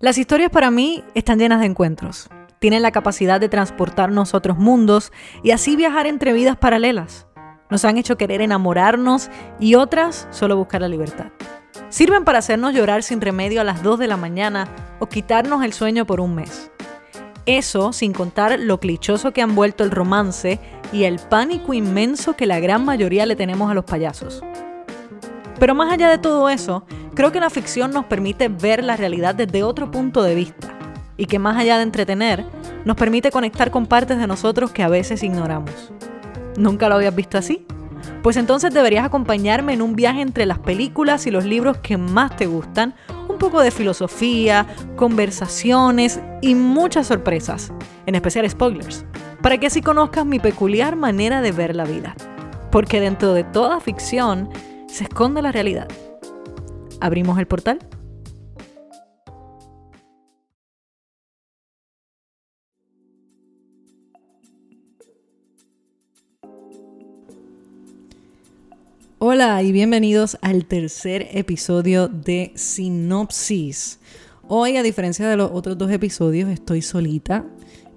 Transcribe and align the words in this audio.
Las 0.00 0.16
historias 0.16 0.50
para 0.50 0.70
mí 0.70 1.02
están 1.14 1.40
llenas 1.40 1.58
de 1.58 1.66
encuentros. 1.66 2.28
Tienen 2.60 2.82
la 2.82 2.92
capacidad 2.92 3.40
de 3.40 3.48
transportarnos 3.48 4.32
a 4.32 4.36
otros 4.36 4.56
mundos 4.56 5.10
y 5.42 5.50
así 5.50 5.74
viajar 5.74 6.06
entre 6.06 6.32
vidas 6.32 6.56
paralelas. 6.56 7.26
Nos 7.68 7.84
han 7.84 7.98
hecho 7.98 8.16
querer 8.16 8.40
enamorarnos 8.40 9.28
y 9.58 9.74
otras 9.74 10.28
solo 10.30 10.56
buscar 10.56 10.82
la 10.82 10.88
libertad. 10.88 11.32
Sirven 11.88 12.24
para 12.24 12.38
hacernos 12.38 12.74
llorar 12.74 13.02
sin 13.02 13.20
remedio 13.20 13.60
a 13.60 13.64
las 13.64 13.82
2 13.82 13.98
de 13.98 14.06
la 14.06 14.16
mañana 14.16 14.68
o 15.00 15.08
quitarnos 15.08 15.64
el 15.64 15.72
sueño 15.72 16.06
por 16.06 16.20
un 16.20 16.36
mes. 16.36 16.70
Eso 17.44 17.92
sin 17.92 18.12
contar 18.12 18.60
lo 18.60 18.78
clichoso 18.78 19.32
que 19.32 19.42
han 19.42 19.56
vuelto 19.56 19.82
el 19.82 19.90
romance 19.90 20.60
y 20.92 21.04
el 21.04 21.18
pánico 21.18 21.74
inmenso 21.74 22.36
que 22.36 22.46
la 22.46 22.60
gran 22.60 22.84
mayoría 22.84 23.26
le 23.26 23.34
tenemos 23.34 23.68
a 23.68 23.74
los 23.74 23.84
payasos. 23.84 24.44
Pero 25.58 25.74
más 25.74 25.92
allá 25.92 26.08
de 26.08 26.18
todo 26.18 26.48
eso, 26.48 26.84
creo 27.18 27.32
que 27.32 27.40
la 27.40 27.50
ficción 27.50 27.90
nos 27.90 28.04
permite 28.04 28.46
ver 28.48 28.84
la 28.84 28.96
realidad 28.96 29.34
desde 29.34 29.64
otro 29.64 29.90
punto 29.90 30.22
de 30.22 30.36
vista 30.36 30.78
y 31.16 31.26
que 31.26 31.40
más 31.40 31.56
allá 31.56 31.76
de 31.76 31.82
entretener, 31.82 32.44
nos 32.84 32.96
permite 32.96 33.32
conectar 33.32 33.72
con 33.72 33.86
partes 33.86 34.18
de 34.18 34.28
nosotros 34.28 34.70
que 34.70 34.84
a 34.84 34.88
veces 34.88 35.24
ignoramos. 35.24 35.92
¿Nunca 36.56 36.88
lo 36.88 36.94
habías 36.94 37.16
visto 37.16 37.36
así? 37.36 37.66
Pues 38.22 38.36
entonces 38.36 38.72
deberías 38.72 39.04
acompañarme 39.04 39.72
en 39.72 39.82
un 39.82 39.96
viaje 39.96 40.20
entre 40.20 40.46
las 40.46 40.60
películas 40.60 41.26
y 41.26 41.32
los 41.32 41.44
libros 41.44 41.78
que 41.78 41.96
más 41.96 42.36
te 42.36 42.46
gustan, 42.46 42.94
un 43.28 43.38
poco 43.38 43.62
de 43.62 43.72
filosofía, 43.72 44.68
conversaciones 44.94 46.20
y 46.40 46.54
muchas 46.54 47.08
sorpresas, 47.08 47.72
en 48.06 48.14
especial 48.14 48.48
spoilers, 48.48 49.04
para 49.42 49.58
que 49.58 49.66
así 49.66 49.82
conozcas 49.82 50.24
mi 50.24 50.38
peculiar 50.38 50.94
manera 50.94 51.42
de 51.42 51.50
ver 51.50 51.74
la 51.74 51.84
vida. 51.84 52.14
Porque 52.70 53.00
dentro 53.00 53.34
de 53.34 53.42
toda 53.42 53.80
ficción 53.80 54.50
se 54.86 55.02
esconde 55.02 55.42
la 55.42 55.50
realidad. 55.50 55.88
¿Abrimos 57.00 57.38
el 57.38 57.46
portal? 57.46 57.78
Hola 69.20 69.62
y 69.62 69.72
bienvenidos 69.72 70.38
al 70.42 70.64
tercer 70.64 71.28
episodio 71.32 72.08
de 72.08 72.52
Sinopsis. 72.56 74.00
Hoy, 74.48 74.76
a 74.76 74.82
diferencia 74.82 75.28
de 75.28 75.36
los 75.36 75.50
otros 75.52 75.78
dos 75.78 75.90
episodios, 75.92 76.50
estoy 76.50 76.82
solita 76.82 77.44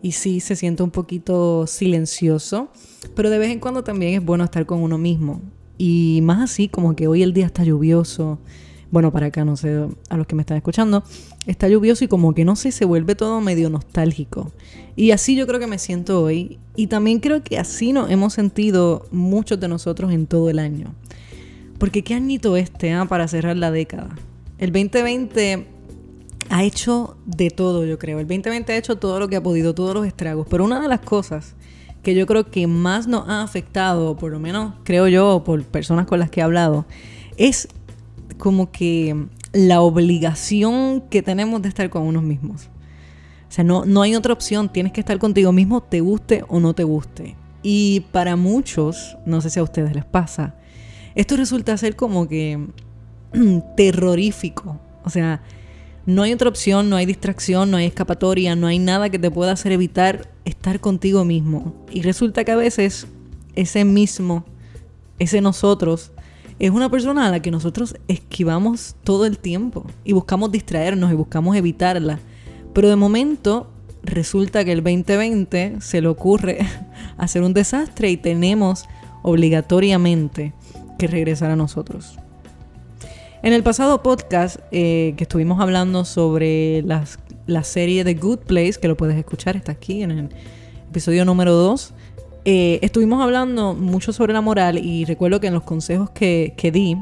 y 0.03 0.11
sí 0.11 0.39
se 0.41 0.55
siente 0.55 0.83
un 0.83 0.91
poquito 0.91 1.65
silencioso, 1.65 2.71
pero 3.15 3.29
de 3.31 3.39
vez 3.39 3.49
en 3.49 3.59
cuando 3.59 3.83
también 3.83 4.13
es 4.13 4.25
bueno 4.25 4.43
estar 4.43 4.65
con 4.67 4.81
uno 4.81 4.97
mismo. 4.99 5.41
Y 5.77 6.19
más 6.21 6.41
así, 6.41 6.67
como 6.67 6.95
que 6.95 7.07
hoy 7.07 7.23
el 7.23 7.33
día 7.33 7.47
está 7.47 7.63
lluvioso. 7.63 8.39
Bueno, 8.91 9.11
para 9.11 9.27
acá, 9.27 9.45
no 9.45 9.55
sé, 9.55 9.87
a 10.09 10.17
los 10.17 10.27
que 10.27 10.35
me 10.35 10.41
están 10.41 10.57
escuchando, 10.57 11.03
está 11.47 11.69
lluvioso 11.69 12.03
y 12.03 12.07
como 12.09 12.33
que 12.35 12.43
no 12.43 12.57
sé, 12.57 12.71
se 12.71 12.83
vuelve 12.83 13.15
todo 13.15 13.39
medio 13.39 13.69
nostálgico. 13.69 14.51
Y 14.97 15.11
así 15.11 15.35
yo 15.35 15.47
creo 15.47 15.59
que 15.59 15.67
me 15.67 15.79
siento 15.79 16.21
hoy. 16.21 16.59
Y 16.75 16.87
también 16.87 17.19
creo 17.19 17.41
que 17.41 17.57
así 17.57 17.93
nos 17.93 18.11
hemos 18.11 18.33
sentido 18.33 19.05
muchos 19.11 19.59
de 19.59 19.69
nosotros 19.69 20.11
en 20.11 20.27
todo 20.27 20.49
el 20.49 20.59
año. 20.59 20.93
Porque 21.79 22.03
qué 22.03 22.13
añito 22.13 22.57
este, 22.57 22.91
¿ah? 22.91 23.05
para 23.05 23.27
cerrar 23.27 23.55
la 23.55 23.71
década. 23.71 24.09
El 24.57 24.71
2020 24.73 25.67
ha 26.49 26.63
hecho 26.63 27.15
de 27.25 27.49
todo, 27.49 27.85
yo 27.85 27.97
creo. 27.97 28.19
El 28.19 28.27
2020 28.27 28.73
ha 28.73 28.77
hecho 28.77 28.97
todo 28.97 29.19
lo 29.19 29.29
que 29.29 29.37
ha 29.37 29.43
podido, 29.43 29.73
todos 29.73 29.95
los 29.95 30.05
estragos. 30.05 30.45
Pero 30.49 30.65
una 30.65 30.81
de 30.81 30.89
las 30.89 30.99
cosas 30.99 31.55
que 32.03 32.13
yo 32.13 32.27
creo 32.27 32.51
que 32.51 32.67
más 32.67 33.07
nos 33.07 33.27
ha 33.29 33.41
afectado, 33.41 34.17
por 34.17 34.31
lo 34.31 34.39
menos 34.39 34.75
creo 34.83 35.07
yo, 35.07 35.43
por 35.45 35.63
personas 35.63 36.07
con 36.07 36.19
las 36.19 36.29
que 36.29 36.41
he 36.41 36.43
hablado, 36.43 36.85
es 37.37 37.67
como 38.41 38.71
que 38.71 39.27
la 39.53 39.81
obligación 39.81 41.01
que 41.11 41.21
tenemos 41.21 41.61
de 41.61 41.69
estar 41.69 41.91
con 41.91 42.01
unos 42.01 42.23
mismos. 42.23 42.69
O 43.47 43.53
sea, 43.53 43.63
no, 43.63 43.85
no 43.85 44.01
hay 44.01 44.15
otra 44.15 44.33
opción, 44.33 44.67
tienes 44.67 44.93
que 44.93 44.99
estar 44.99 45.19
contigo 45.19 45.51
mismo, 45.51 45.81
te 45.81 46.01
guste 46.01 46.43
o 46.47 46.59
no 46.59 46.73
te 46.73 46.83
guste. 46.83 47.35
Y 47.61 47.99
para 48.11 48.35
muchos, 48.35 49.15
no 49.27 49.41
sé 49.41 49.51
si 49.51 49.59
a 49.59 49.63
ustedes 49.63 49.93
les 49.93 50.05
pasa, 50.05 50.55
esto 51.13 51.37
resulta 51.37 51.77
ser 51.77 51.95
como 51.95 52.27
que 52.27 52.67
terrorífico. 53.77 54.79
O 55.03 55.11
sea, 55.11 55.43
no 56.07 56.23
hay 56.23 56.33
otra 56.33 56.49
opción, 56.49 56.89
no 56.89 56.95
hay 56.95 57.05
distracción, 57.05 57.69
no 57.69 57.77
hay 57.77 57.85
escapatoria, 57.85 58.55
no 58.55 58.65
hay 58.65 58.79
nada 58.79 59.11
que 59.11 59.19
te 59.19 59.29
pueda 59.29 59.51
hacer 59.51 59.71
evitar 59.71 60.31
estar 60.45 60.79
contigo 60.79 61.25
mismo. 61.25 61.75
Y 61.91 62.01
resulta 62.01 62.43
que 62.43 62.53
a 62.53 62.55
veces 62.55 63.05
ese 63.55 63.85
mismo, 63.85 64.45
ese 65.19 65.41
nosotros, 65.41 66.11
es 66.61 66.69
una 66.69 66.89
persona 66.89 67.25
a 67.25 67.31
la 67.31 67.39
que 67.41 67.49
nosotros 67.49 67.95
esquivamos 68.07 68.95
todo 69.03 69.25
el 69.25 69.39
tiempo 69.39 69.83
y 70.03 70.13
buscamos 70.13 70.51
distraernos 70.51 71.11
y 71.11 71.15
buscamos 71.15 71.55
evitarla. 71.55 72.19
Pero 72.71 72.87
de 72.87 72.95
momento 72.95 73.71
resulta 74.03 74.63
que 74.63 74.71
el 74.71 74.83
2020 74.83 75.77
se 75.81 76.01
le 76.01 76.07
ocurre 76.07 76.59
hacer 77.17 77.41
un 77.41 77.55
desastre 77.55 78.11
y 78.11 78.17
tenemos 78.17 78.85
obligatoriamente 79.23 80.53
que 80.99 81.07
regresar 81.07 81.49
a 81.49 81.55
nosotros. 81.55 82.19
En 83.41 83.53
el 83.53 83.63
pasado 83.63 84.03
podcast 84.03 84.57
eh, 84.71 85.15
que 85.17 85.23
estuvimos 85.23 85.59
hablando 85.61 86.05
sobre 86.05 86.83
la 86.83 87.63
serie 87.63 88.03
The 88.03 88.13
Good 88.13 88.41
Place, 88.41 88.73
que 88.79 88.87
lo 88.87 88.95
puedes 88.95 89.17
escuchar, 89.17 89.55
está 89.55 89.71
aquí 89.71 90.03
en 90.03 90.11
el 90.11 90.29
episodio 90.91 91.25
número 91.25 91.55
2, 91.55 91.91
eh, 92.45 92.79
estuvimos 92.81 93.21
hablando 93.21 93.73
mucho 93.73 94.13
sobre 94.13 94.33
la 94.33 94.41
moral 94.41 94.77
y 94.77 95.05
recuerdo 95.05 95.39
que 95.39 95.47
en 95.47 95.53
los 95.53 95.63
consejos 95.63 96.09
que, 96.09 96.53
que 96.57 96.71
di 96.71 96.97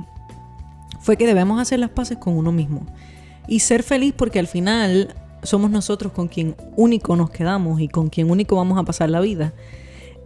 fue 1.00 1.18
que 1.18 1.26
debemos 1.26 1.62
hacer 1.62 1.80
las 1.80 1.90
paces 1.90 2.18
con 2.18 2.36
uno 2.36 2.52
mismo 2.52 2.86
y 3.48 3.60
ser 3.60 3.84
feliz 3.84 4.14
porque 4.16 4.40
al 4.40 4.48
final 4.48 5.16
somos 5.44 5.72
nosotros 5.72 6.12
con 6.12 6.28
quien 6.28 6.56
único 6.76 7.16
nos 7.16 7.30
quedamos 7.30 7.80
y 7.80 7.88
con 7.88 8.10
quien 8.10 8.30
único 8.30 8.56
vamos 8.56 8.78
a 8.78 8.84
pasar 8.84 9.10
la 9.10 9.22
vida. 9.22 9.54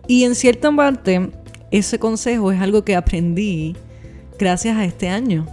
Y 0.08 0.24
en 0.24 0.36
cierta 0.36 0.72
parte, 0.76 1.32
ese 1.72 2.00
consejo 2.00 2.52
es 2.52 2.60
algo 2.60 2.84
que 2.84 2.96
aprendí 2.96 3.76
gracias 4.38 4.76
a 4.78 4.86
este 4.86 5.10
año 5.10 5.48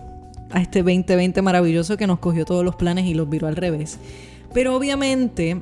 a 0.50 0.60
este 0.60 0.82
2020 0.82 1.42
maravilloso 1.42 1.97
que 1.97 2.06
nos 2.06 2.19
cogió 2.19 2.44
todos 2.44 2.65
los 2.65 2.77
planes 2.77 3.06
y 3.06 3.15
los 3.15 3.28
viró 3.28 3.47
al 3.47 3.56
revés. 3.56 3.98
Pero 4.53 4.75
obviamente 4.75 5.60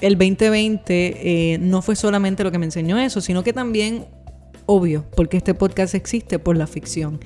el 0.00 0.14
2020 0.14 1.54
eh, 1.54 1.58
no 1.58 1.82
fue 1.82 1.96
solamente 1.96 2.44
lo 2.44 2.52
que 2.52 2.58
me 2.58 2.66
enseñó 2.66 2.98
eso, 2.98 3.20
sino 3.20 3.42
que 3.42 3.52
también, 3.52 4.06
obvio, 4.66 5.04
porque 5.16 5.36
este 5.36 5.54
podcast 5.54 5.94
existe 5.94 6.38
por 6.38 6.56
la 6.56 6.66
ficción. 6.66 7.20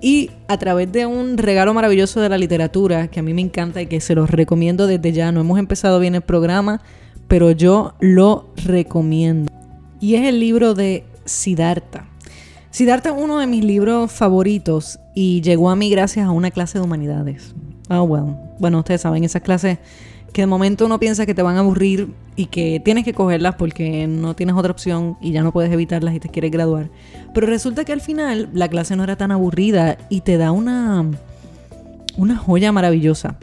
Y 0.00 0.30
a 0.48 0.58
través 0.58 0.90
de 0.92 1.06
un 1.06 1.38
regalo 1.38 1.72
maravilloso 1.72 2.20
de 2.20 2.28
la 2.28 2.38
literatura, 2.38 3.08
que 3.08 3.20
a 3.20 3.22
mí 3.22 3.32
me 3.32 3.42
encanta 3.42 3.80
y 3.80 3.86
que 3.86 4.00
se 4.00 4.14
los 4.14 4.30
recomiendo 4.30 4.86
desde 4.86 5.12
ya, 5.12 5.32
no 5.32 5.40
hemos 5.40 5.58
empezado 5.58 6.00
bien 6.00 6.14
el 6.14 6.22
programa, 6.22 6.82
pero 7.28 7.50
yo 7.50 7.94
lo 8.00 8.50
recomiendo. 8.56 9.50
Y 10.00 10.16
es 10.16 10.26
el 10.26 10.40
libro 10.40 10.74
de 10.74 11.04
Siddhartha. 11.24 12.08
Siddhartha 12.70 13.10
es 13.10 13.16
uno 13.18 13.38
de 13.38 13.46
mis 13.46 13.64
libros 13.64 14.12
favoritos 14.12 14.98
y 15.14 15.40
llegó 15.40 15.70
a 15.70 15.76
mí 15.76 15.88
gracias 15.88 16.26
a 16.26 16.30
una 16.30 16.50
clase 16.50 16.78
de 16.78 16.84
humanidades. 16.84 17.54
Oh, 17.88 18.02
well. 18.02 18.36
Bueno, 18.58 18.80
ustedes 18.80 19.00
saben, 19.00 19.24
esas 19.24 19.42
clases 19.42 19.78
que 20.36 20.42
de 20.42 20.46
momento 20.46 20.84
uno 20.84 21.00
piensa 21.00 21.24
que 21.24 21.32
te 21.32 21.40
van 21.40 21.56
a 21.56 21.60
aburrir 21.60 22.10
y 22.36 22.44
que 22.44 22.78
tienes 22.84 23.06
que 23.06 23.14
cogerlas 23.14 23.54
porque 23.54 24.06
no 24.06 24.36
tienes 24.36 24.54
otra 24.54 24.70
opción 24.70 25.16
y 25.22 25.32
ya 25.32 25.42
no 25.42 25.50
puedes 25.50 25.72
evitarlas 25.72 26.14
y 26.14 26.20
te 26.20 26.28
quieres 26.28 26.50
graduar. 26.50 26.90
Pero 27.32 27.46
resulta 27.46 27.86
que 27.86 27.94
al 27.94 28.02
final 28.02 28.50
la 28.52 28.68
clase 28.68 28.96
no 28.96 29.04
era 29.04 29.16
tan 29.16 29.32
aburrida 29.32 29.96
y 30.10 30.20
te 30.20 30.36
da 30.36 30.52
una, 30.52 31.10
una 32.18 32.36
joya 32.36 32.70
maravillosa. 32.70 33.38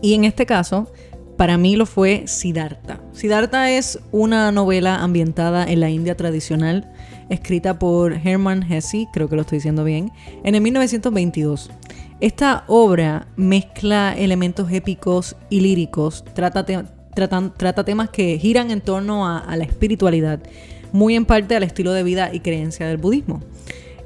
Y 0.00 0.14
en 0.14 0.22
este 0.22 0.46
caso, 0.46 0.92
para 1.36 1.58
mí 1.58 1.74
lo 1.74 1.86
fue 1.86 2.22
Siddhartha. 2.28 3.00
Siddhartha 3.12 3.72
es 3.72 3.98
una 4.12 4.52
novela 4.52 5.02
ambientada 5.02 5.64
en 5.68 5.80
la 5.80 5.90
India 5.90 6.16
tradicional 6.16 6.88
escrita 7.30 7.80
por 7.80 8.12
Hermann 8.12 8.62
Hesse, 8.62 9.08
creo 9.12 9.28
que 9.28 9.34
lo 9.34 9.42
estoy 9.42 9.58
diciendo 9.58 9.82
bien, 9.82 10.12
en 10.44 10.54
el 10.54 10.60
1922. 10.60 11.68
Esta 12.20 12.64
obra 12.66 13.28
mezcla 13.36 14.14
elementos 14.16 14.70
épicos 14.72 15.36
y 15.50 15.60
líricos, 15.60 16.24
trata, 16.34 16.64
temas 17.84 18.10
que 18.10 18.38
giran 18.38 18.70
en 18.70 18.80
torno 18.80 19.28
a, 19.28 19.54
la 19.54 19.64
espiritualidad, 19.64 20.40
muy 20.92 21.14
en 21.14 21.26
parte 21.26 21.56
al 21.56 21.62
estilo 21.62 21.92
de 21.92 22.02
vida 22.02 22.30
y 22.32 22.40
creencia 22.40 22.86
del 22.86 22.96
budismo. 22.96 23.42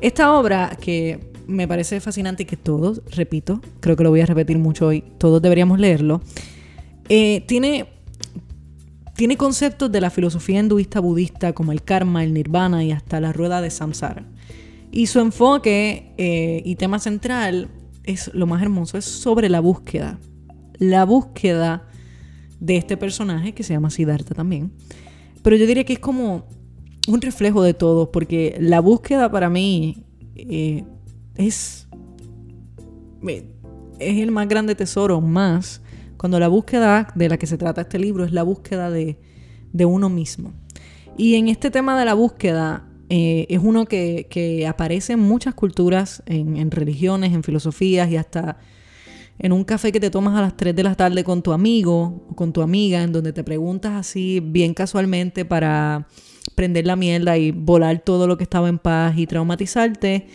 Esta 0.00 0.36
obra 0.36 0.76
que 0.80 1.30
me 1.46 1.68
parece 1.68 2.00
fascinante 2.00 2.42
y 2.42 2.46
que 2.46 2.56
todos, 2.56 3.00
repito, 3.14 3.60
creo 3.78 3.94
que 3.94 4.02
lo 4.02 4.10
voy 4.10 4.22
a 4.22 4.26
repetir 4.26 4.58
mucho 4.58 4.88
hoy, 4.88 5.04
todos 5.18 5.40
deberíamos 5.40 5.78
leerlo, 5.78 6.20
eh, 7.08 7.44
tiene 7.46 7.86
tiene 9.14 9.36
conceptos 9.36 9.92
de 9.92 10.00
la 10.00 10.08
filosofía 10.08 10.60
hinduista 10.60 10.98
budista 10.98 11.52
como 11.52 11.72
el 11.72 11.82
karma, 11.82 12.24
el 12.24 12.32
nirvana 12.32 12.82
y 12.84 12.90
hasta 12.90 13.20
la 13.20 13.34
rueda 13.34 13.60
de 13.60 13.68
samsara. 13.68 14.24
Y 14.90 15.08
su 15.08 15.20
enfoque 15.20 16.14
eh, 16.16 16.62
y 16.64 16.76
tema 16.76 16.98
central 16.98 17.68
es 18.04 18.32
lo 18.34 18.46
más 18.46 18.62
hermoso, 18.62 18.98
es 18.98 19.04
sobre 19.04 19.48
la 19.48 19.60
búsqueda. 19.60 20.18
La 20.78 21.04
búsqueda 21.04 21.86
de 22.60 22.76
este 22.76 22.96
personaje 22.96 23.52
que 23.54 23.62
se 23.62 23.72
llama 23.72 23.90
Siddhartha 23.90 24.34
también. 24.34 24.72
Pero 25.42 25.56
yo 25.56 25.66
diría 25.66 25.84
que 25.84 25.94
es 25.94 25.98
como 25.98 26.46
un 27.08 27.20
reflejo 27.20 27.62
de 27.62 27.74
todo, 27.74 28.12
porque 28.12 28.56
la 28.60 28.80
búsqueda 28.80 29.30
para 29.30 29.48
mí 29.48 30.04
eh, 30.36 30.84
es, 31.36 31.88
es 33.98 34.18
el 34.18 34.30
más 34.30 34.48
grande 34.48 34.74
tesoro, 34.74 35.20
más 35.20 35.82
Cuando 36.16 36.38
la 36.38 36.48
búsqueda 36.48 37.08
de 37.14 37.28
la 37.28 37.38
que 37.38 37.46
se 37.46 37.56
trata 37.56 37.82
este 37.82 37.98
libro 37.98 38.24
es 38.24 38.32
la 38.32 38.42
búsqueda 38.42 38.90
de, 38.90 39.18
uno 39.86 40.10
mismo. 40.10 40.52
Y 41.16 41.36
en 41.36 41.48
este 41.48 41.70
tema 41.70 41.98
de 41.98 42.04
la 42.04 42.14
búsqueda 42.14 42.89
eh, 43.12 43.46
es 43.48 43.58
uno 43.60 43.86
que, 43.86 44.64
aparece 44.68 45.14
en 45.14 45.18
muchas 45.20 45.54
culturas, 45.54 46.22
en, 46.26 46.56
en 46.56 46.70
religiones, 46.70 47.32
en 47.32 47.42
filosofías 47.42 48.08
y 48.08 48.16
hasta 48.16 48.58
en 49.40 49.52
un 49.52 49.64
café 49.64 49.90
que 49.90 49.98
te 49.98 50.10
tomas 50.10 50.38
a 50.38 50.42
las 50.42 50.56
3 50.56 50.76
de 50.76 50.82
la 50.84 50.94
tarde 50.94 51.24
con 51.24 51.42
tu 51.42 51.52
amigo 51.52 52.24
o 52.30 52.36
con 52.36 52.52
tu 52.52 52.62
amiga, 52.62 53.02
en 53.02 53.10
donde 53.10 53.32
te 53.32 53.42
preguntas 53.42 53.94
así 53.94 54.38
bien 54.38 54.74
casualmente 54.74 55.44
para 55.44 56.06
prender 56.54 56.86
la 56.86 56.94
mierda 56.94 57.36
y 57.36 57.50
volar 57.50 58.00
todo 58.00 58.28
lo 58.28 58.36
que 58.36 58.44
estaba 58.44 58.68
en 58.68 58.78
paz 58.78 59.18
y 59.18 59.26
traumatizarte, 59.26 60.28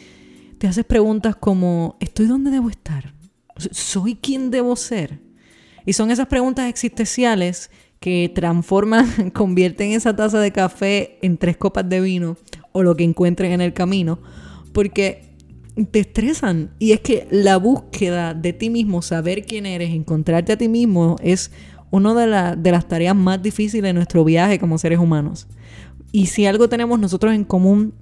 te 0.58 0.68
haces 0.68 0.84
preguntas 0.84 1.38
como, 1.38 1.96
¿estoy 2.02 2.26
donde 2.26 2.52
debo 2.52 2.70
estar? 2.70 3.14
¿Soy 3.72 4.16
quien 4.16 4.52
debo 4.52 4.76
ser? 4.76 5.20
Y 5.86 5.94
son 5.94 6.12
esas 6.12 6.28
preguntas 6.28 6.68
existenciales 6.68 7.72
que 8.02 8.30
transforman, 8.36 9.30
convierten 9.34 9.92
esa 9.92 10.14
taza 10.14 10.40
de 10.42 10.52
café 10.52 11.20
en 11.22 11.38
tres 11.38 11.56
copas 11.56 11.88
de 11.88 12.02
vino 12.02 12.38
o 12.76 12.84
lo 12.84 12.98
que 12.98 13.06
encuentren 13.06 13.54
en 13.54 13.62
el 13.62 13.72
camino, 13.72 14.20
porque 14.74 15.34
te 15.92 16.02
estresan. 16.02 16.72
Y 16.78 16.92
es 16.92 17.00
que 17.00 17.26
la 17.32 17.56
búsqueda 17.56 18.34
de 18.34 18.52
ti 18.52 18.70
mismo, 18.70 19.02
saber 19.02 19.46
quién 19.46 19.66
eres, 19.66 19.92
encontrarte 19.92 20.52
a 20.52 20.58
ti 20.58 20.68
mismo, 20.68 21.16
es 21.24 21.52
una 21.90 22.14
de, 22.14 22.58
de 22.62 22.72
las 22.72 22.86
tareas 22.86 23.16
más 23.16 23.42
difíciles 23.42 23.82
de 23.82 23.94
nuestro 23.94 24.26
viaje 24.26 24.60
como 24.60 24.78
seres 24.78 25.00
humanos. 25.00 25.48
Y 26.12 26.26
si 26.26 26.46
algo 26.46 26.68
tenemos 26.68 27.00
nosotros 27.00 27.34
en 27.34 27.46
común, 27.46 27.94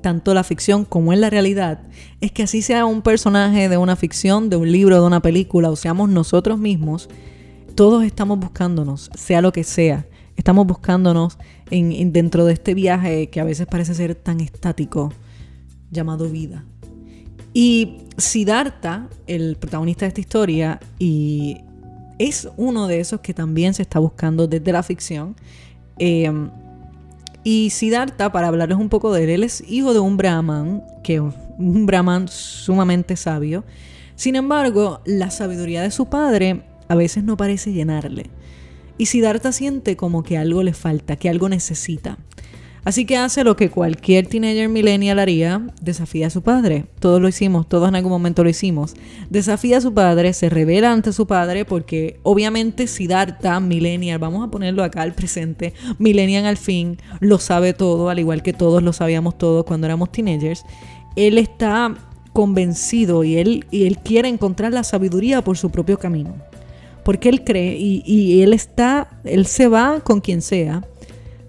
tanto 0.00 0.32
la 0.32 0.42
ficción 0.42 0.86
como 0.86 1.12
en 1.12 1.20
la 1.20 1.28
realidad, 1.28 1.82
es 2.22 2.32
que 2.32 2.44
así 2.44 2.62
sea 2.62 2.86
un 2.86 3.02
personaje 3.02 3.68
de 3.68 3.76
una 3.76 3.94
ficción, 3.94 4.48
de 4.48 4.56
un 4.56 4.72
libro, 4.72 4.98
de 4.98 5.06
una 5.06 5.20
película, 5.20 5.68
o 5.68 5.76
seamos 5.76 6.08
nosotros 6.08 6.58
mismos, 6.58 7.10
todos 7.74 8.04
estamos 8.04 8.38
buscándonos, 8.38 9.10
sea 9.14 9.42
lo 9.42 9.52
que 9.52 9.64
sea. 9.64 10.06
Estamos 10.34 10.66
buscándonos 10.66 11.36
en, 11.70 12.12
dentro 12.12 12.44
de 12.44 12.52
este 12.52 12.74
viaje 12.74 13.28
que 13.30 13.40
a 13.40 13.44
veces 13.44 13.66
parece 13.66 13.94
ser 13.94 14.14
tan 14.14 14.40
estático, 14.40 15.12
llamado 15.90 16.28
vida. 16.28 16.64
Y 17.54 17.98
Siddhartha, 18.16 19.08
el 19.26 19.56
protagonista 19.56 20.04
de 20.04 20.08
esta 20.08 20.20
historia, 20.20 20.80
y 20.98 21.58
es 22.18 22.48
uno 22.56 22.86
de 22.86 23.00
esos 23.00 23.20
que 23.20 23.34
también 23.34 23.74
se 23.74 23.82
está 23.82 23.98
buscando 23.98 24.46
desde 24.46 24.72
la 24.72 24.82
ficción. 24.82 25.36
Eh, 25.98 26.30
y 27.44 27.70
Siddhartha, 27.70 28.30
para 28.30 28.48
hablarles 28.48 28.78
un 28.78 28.88
poco 28.88 29.12
de 29.12 29.24
él, 29.24 29.30
él 29.30 29.44
es 29.44 29.62
hijo 29.68 29.94
de 29.94 30.00
un 30.00 30.16
brahman, 30.16 30.84
que 31.02 31.14
es 31.14 31.22
un 31.58 31.86
brahman 31.86 32.28
sumamente 32.28 33.16
sabio. 33.16 33.64
Sin 34.16 34.36
embargo, 34.36 35.00
la 35.06 35.30
sabiduría 35.30 35.82
de 35.82 35.90
su 35.90 36.06
padre 36.06 36.62
a 36.88 36.94
veces 36.94 37.24
no 37.24 37.36
parece 37.36 37.72
llenarle. 37.72 38.30
Y 38.98 39.06
Siddhartha 39.06 39.52
siente 39.52 39.96
como 39.96 40.22
que 40.22 40.36
algo 40.36 40.62
le 40.62 40.74
falta, 40.74 41.16
que 41.16 41.28
algo 41.28 41.48
necesita. 41.48 42.18
Así 42.84 43.04
que 43.04 43.16
hace 43.16 43.44
lo 43.44 43.54
que 43.54 43.70
cualquier 43.70 44.26
teenager 44.26 44.68
millennial 44.68 45.18
haría, 45.18 45.66
desafía 45.82 46.28
a 46.28 46.30
su 46.30 46.42
padre. 46.42 46.86
Todos 47.00 47.20
lo 47.20 47.28
hicimos, 47.28 47.68
todos 47.68 47.88
en 47.88 47.96
algún 47.96 48.10
momento 48.10 48.42
lo 48.42 48.50
hicimos. 48.50 48.94
Desafía 49.28 49.78
a 49.78 49.80
su 49.82 49.92
padre, 49.92 50.32
se 50.32 50.48
revela 50.48 50.92
ante 50.92 51.12
su 51.12 51.26
padre 51.26 51.64
porque 51.64 52.18
obviamente 52.22 52.86
Siddhartha, 52.86 53.60
millennial, 53.60 54.18
vamos 54.18 54.46
a 54.46 54.50
ponerlo 54.50 54.82
acá 54.82 55.02
al 55.02 55.14
presente, 55.14 55.74
millennial 55.98 56.46
al 56.46 56.56
fin, 56.56 56.96
lo 57.20 57.38
sabe 57.38 57.74
todo, 57.74 58.08
al 58.08 58.20
igual 58.20 58.42
que 58.42 58.54
todos 58.54 58.82
lo 58.82 58.92
sabíamos 58.92 59.36
todos 59.36 59.64
cuando 59.64 59.86
éramos 59.86 60.10
teenagers. 60.10 60.64
Él 61.14 61.36
está 61.36 61.94
convencido 62.32 63.22
y 63.22 63.36
él, 63.36 63.66
y 63.70 63.86
él 63.86 63.98
quiere 63.98 64.28
encontrar 64.28 64.72
la 64.72 64.84
sabiduría 64.84 65.42
por 65.42 65.58
su 65.58 65.70
propio 65.70 65.98
camino. 65.98 66.36
Porque 67.08 67.30
él 67.30 67.42
cree 67.42 67.74
y, 67.78 68.42
él 68.42 68.52
está, 68.52 69.08
él 69.24 69.46
se 69.46 69.66
va 69.66 70.00
con 70.00 70.20
quien 70.20 70.42
sea 70.42 70.84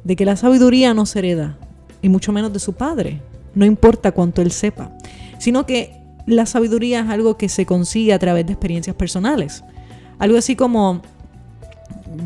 de 0.06 0.16
que 0.16 0.24
la 0.24 0.38
sabiduría 0.38 0.94
no 0.94 1.06
se 1.06 1.20
hereda, 1.20 1.58
y 2.02 2.08
mucho 2.08 2.32
menos 2.32 2.54
de 2.54 2.60
su 2.60 2.72
padre, 2.72 3.20
no 3.56 3.66
importa 3.66 4.14
cuánto 4.14 4.42
él 4.42 4.52
sepa, 4.52 4.90
sino 5.38 5.66
que 5.66 6.02
la 6.28 6.46
sabiduría 6.46 7.02
es 7.02 7.10
algo 7.10 7.36
que 7.36 7.50
se 7.50 7.66
consigue 7.66 8.14
a 8.14 8.20
través 8.20 8.46
de 8.46 8.54
experiencias 8.54 8.96
personales. 8.96 9.66
Algo 10.18 10.38
así 10.38 10.56
como, 10.56 11.02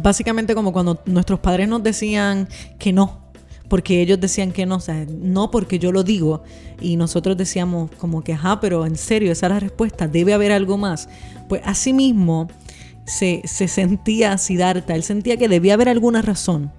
básicamente 0.03 0.53
como 0.53 0.71
cuando 0.71 1.01
nuestros 1.07 1.39
padres 1.39 1.68
nos 1.68 1.81
decían 1.81 2.47
que 2.77 2.94
no, 2.94 3.24
porque 3.68 4.00
ellos 4.00 4.21
decían 4.21 4.51
que 4.51 4.68
no, 4.68 4.75
o 4.75 4.79
sea, 4.79 5.07
no 5.09 5.50
porque 5.50 5.79
yo 5.79 5.91
lo 5.91 6.03
digo, 6.03 6.44
y 6.79 6.97
nosotros 6.97 7.36
decíamos 7.36 7.89
como 7.97 8.24
que, 8.24 8.33
ajá, 8.33 8.59
pero 8.59 8.86
en 8.86 8.95
serio, 8.95 9.31
esa 9.31 9.47
es 9.47 9.53
la 9.53 9.59
respuesta, 9.59 10.07
debe 10.07 10.36
haber 10.36 10.51
algo 10.51 10.77
más. 10.77 11.09
Pues 11.50 11.63
así 11.65 11.94
mismo 11.94 12.47
se, 13.05 13.41
se 13.45 13.67
sentía 13.67 14.38
Siddhartha, 14.38 14.95
él 14.95 15.03
sentía 15.03 15.38
que 15.38 15.47
debía 15.47 15.73
haber 15.73 15.89
alguna 15.89 16.21
razón 16.21 16.71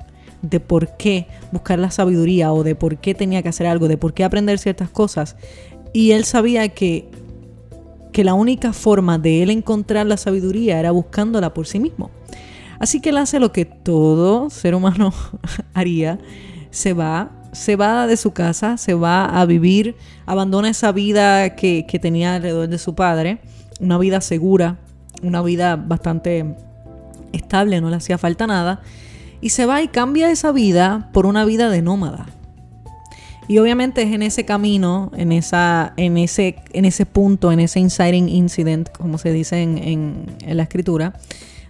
de 0.42 0.60
por 0.60 0.96
qué 0.96 1.26
buscar 1.52 1.78
la 1.78 1.90
sabiduría 1.90 2.52
o 2.52 2.62
de 2.62 2.74
por 2.74 2.98
qué 2.98 3.14
tenía 3.14 3.42
que 3.42 3.48
hacer 3.48 3.66
algo, 3.66 3.88
de 3.88 3.96
por 3.96 4.14
qué 4.14 4.24
aprender 4.24 4.58
ciertas 4.58 4.90
cosas. 4.90 5.36
Y 5.92 6.12
él 6.12 6.24
sabía 6.24 6.68
que, 6.68 7.08
que 8.12 8.24
la 8.24 8.34
única 8.34 8.72
forma 8.72 9.18
de 9.18 9.42
él 9.42 9.50
encontrar 9.50 10.06
la 10.06 10.16
sabiduría 10.16 10.78
era 10.78 10.90
buscándola 10.90 11.54
por 11.54 11.66
sí 11.66 11.80
mismo. 11.80 12.10
Así 12.78 13.00
que 13.00 13.10
él 13.10 13.18
hace 13.18 13.38
lo 13.38 13.52
que 13.52 13.64
todo 13.64 14.50
ser 14.50 14.74
humano 14.74 15.12
haría, 15.74 16.18
se 16.70 16.92
va, 16.92 17.30
se 17.52 17.76
va 17.76 18.06
de 18.06 18.16
su 18.16 18.32
casa, 18.32 18.76
se 18.76 18.94
va 18.94 19.24
a 19.40 19.46
vivir, 19.46 19.96
abandona 20.26 20.68
esa 20.68 20.92
vida 20.92 21.54
que, 21.56 21.86
que 21.88 21.98
tenía 21.98 22.34
alrededor 22.34 22.68
de 22.68 22.78
su 22.78 22.94
padre, 22.94 23.38
una 23.80 23.96
vida 23.98 24.20
segura, 24.20 24.78
una 25.22 25.42
vida 25.42 25.76
bastante 25.76 26.56
estable, 27.32 27.80
no 27.80 27.90
le 27.90 27.96
hacía 27.96 28.18
falta 28.18 28.46
nada, 28.46 28.80
y 29.40 29.50
se 29.50 29.66
va 29.66 29.82
y 29.82 29.88
cambia 29.88 30.30
esa 30.30 30.52
vida 30.52 31.10
por 31.12 31.26
una 31.26 31.44
vida 31.44 31.68
de 31.68 31.82
nómada. 31.82 32.26
Y 33.46 33.58
obviamente 33.58 34.02
es 34.02 34.12
en 34.12 34.22
ese 34.22 34.44
camino, 34.44 35.10
en, 35.16 35.30
esa, 35.30 35.92
en, 35.96 36.16
ese, 36.16 36.56
en 36.72 36.86
ese 36.86 37.04
punto, 37.04 37.52
en 37.52 37.60
ese 37.60 37.78
inciting 37.78 38.28
incident, 38.28 38.88
como 38.96 39.18
se 39.18 39.32
dice 39.32 39.60
en, 39.60 40.24
la 40.46 40.62
escritura, 40.62 41.12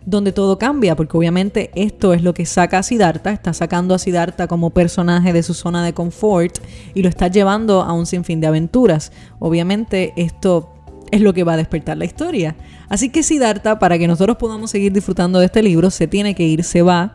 donde 0.07 0.33
todo 0.33 0.59
cambia, 0.59 0.95
porque 0.95 1.17
obviamente 1.17 1.71
esto 1.75 2.13
es 2.13 2.23
lo 2.23 2.35
que 2.35 2.47
saca 2.47 2.79
a 2.79 2.83
Siddhartha, 2.83 3.33
está 3.33 3.53
sacando 3.55 3.95
a 3.95 3.99
Siddhartha 3.99 4.47
como 4.47 4.71
personaje 4.71 5.33
de 5.33 5.43
su 5.43 5.55
zona 5.55 5.85
de 5.85 5.95
confort 5.95 6.59
y 6.95 7.03
lo 7.03 7.09
está 7.09 7.29
llevando 7.29 7.83
a 7.83 7.93
un 7.93 8.07
sinfín 8.07 8.41
de 8.41 8.47
aventuras. 8.47 9.11
Obviamente 9.41 10.13
esto 10.17 10.74
es 11.15 11.21
lo 11.21 11.33
que 11.33 11.45
va 11.45 11.53
a 11.53 11.57
despertar 11.57 11.97
la 11.97 12.05
historia. 12.05 12.57
Así 12.89 13.09
que 13.09 13.23
Siddhartha, 13.23 13.79
para 13.79 13.99
que 13.99 14.09
nosotros 14.09 14.37
podamos 14.37 14.71
seguir 14.71 14.93
disfrutando 14.93 15.39
de 15.39 15.47
este 15.47 15.63
libro, 15.63 15.91
se 15.91 16.09
tiene 16.09 16.35
que 16.35 16.43
ir, 16.43 16.65
se 16.65 16.83
va 16.83 17.15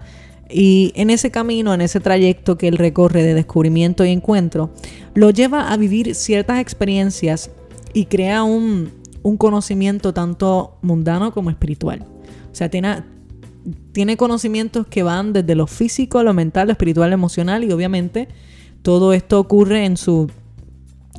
y 0.49 0.93
en 0.95 1.09
ese 1.09 1.31
camino, 1.31 1.73
en 1.73 1.81
ese 1.81 1.99
trayecto 1.99 2.57
que 2.57 2.69
él 2.69 2.77
recorre 2.77 3.23
de 3.23 3.33
descubrimiento 3.33 4.05
y 4.05 4.09
encuentro, 4.09 4.71
lo 5.13 5.29
lleva 5.31 5.71
a 5.71 5.77
vivir 5.77 6.15
ciertas 6.15 6.59
experiencias 6.59 7.51
y 7.93 8.05
crea 8.05 8.43
un, 8.43 8.97
conocimiento 9.37 10.13
tanto 10.13 10.77
mundano 10.81 11.33
como 11.33 11.49
espiritual. 11.49 12.05
O 12.51 12.55
sea, 12.55 12.69
tiene, 12.69 13.03
tiene 13.91 14.15
conocimientos 14.15 14.87
que 14.87 15.03
van 15.03 15.33
desde 15.33 15.55
lo 15.55 15.67
físico, 15.67 16.23
lo 16.23 16.33
mental, 16.33 16.67
lo 16.67 16.71
espiritual, 16.71 17.09
lo 17.09 17.15
emocional 17.15 17.63
y 17.65 17.71
obviamente 17.71 18.29
todo 18.81 19.11
esto 19.13 19.39
ocurre 19.39 19.85
en 19.85 19.97
su 19.97 20.31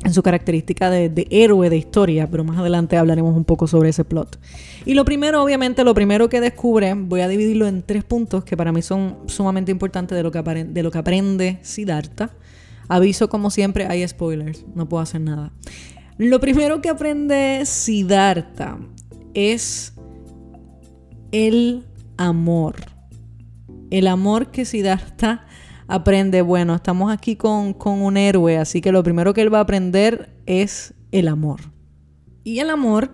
en 0.03 0.13
su 0.13 0.23
característica 0.23 0.89
de, 0.89 1.27
héroe 1.29 1.69
de 1.69 1.77
historia, 1.77 2.29
pero 2.29 2.43
más 2.43 2.57
adelante 2.57 2.97
hablaremos 2.97 3.35
un 3.35 3.45
poco 3.45 3.67
sobre 3.67 3.89
ese 3.89 4.03
plot. 4.03 4.39
Y 4.85 4.93
lo 4.93 5.05
primero, 5.05 5.43
obviamente, 5.43 5.83
lo 5.83 5.93
primero 5.93 6.29
que 6.29 6.41
descubre, 6.41 6.93
voy 6.95 7.21
a 7.21 7.27
dividirlo 7.27 7.67
en 7.67 7.83
tres 7.83 8.03
puntos 8.03 8.43
que 8.43 8.57
para 8.57 8.71
mí 8.71 8.81
son 8.81 9.19
sumamente 9.27 9.71
importantes 9.71 10.15
de 10.15 10.23
lo 10.23 10.31
que, 10.31 10.41
de 10.41 10.83
lo 10.83 10.91
que 10.91 10.97
aprende 10.97 11.59
Siddhartha. 11.61 12.31
Aviso, 12.87 13.29
como 13.29 13.51
siempre, 13.51 13.85
hay 13.85 14.07
spoilers, 14.07 14.65
no 14.75 14.89
puedo 14.89 15.03
hacer 15.03 15.21
nada. 15.21 15.51
Lo 16.17 16.39
primero 16.39 16.81
que 16.81 16.89
aprende 16.89 17.61
Siddhartha 17.65 18.79
es 19.33 19.93
el 21.31 21.85
amor. 22.17 22.75
El 23.91 24.07
amor 24.07 24.51
que 24.51 24.65
Siddhartha 24.65 25.45
aprende, 25.91 26.41
bueno, 26.41 26.73
estamos 26.73 27.11
aquí 27.11 27.35
con, 27.35 27.75
un 27.83 28.15
héroe, 28.15 28.57
así 28.57 28.79
que 28.79 28.93
lo 28.93 29.03
primero 29.03 29.33
que 29.33 29.41
él 29.41 29.53
va 29.53 29.57
a 29.57 29.63
aprender 29.63 30.29
es 30.45 30.93
el 31.11 31.27
amor. 31.27 31.59
Y 32.45 32.59
el 32.59 32.69
amor, 32.69 33.13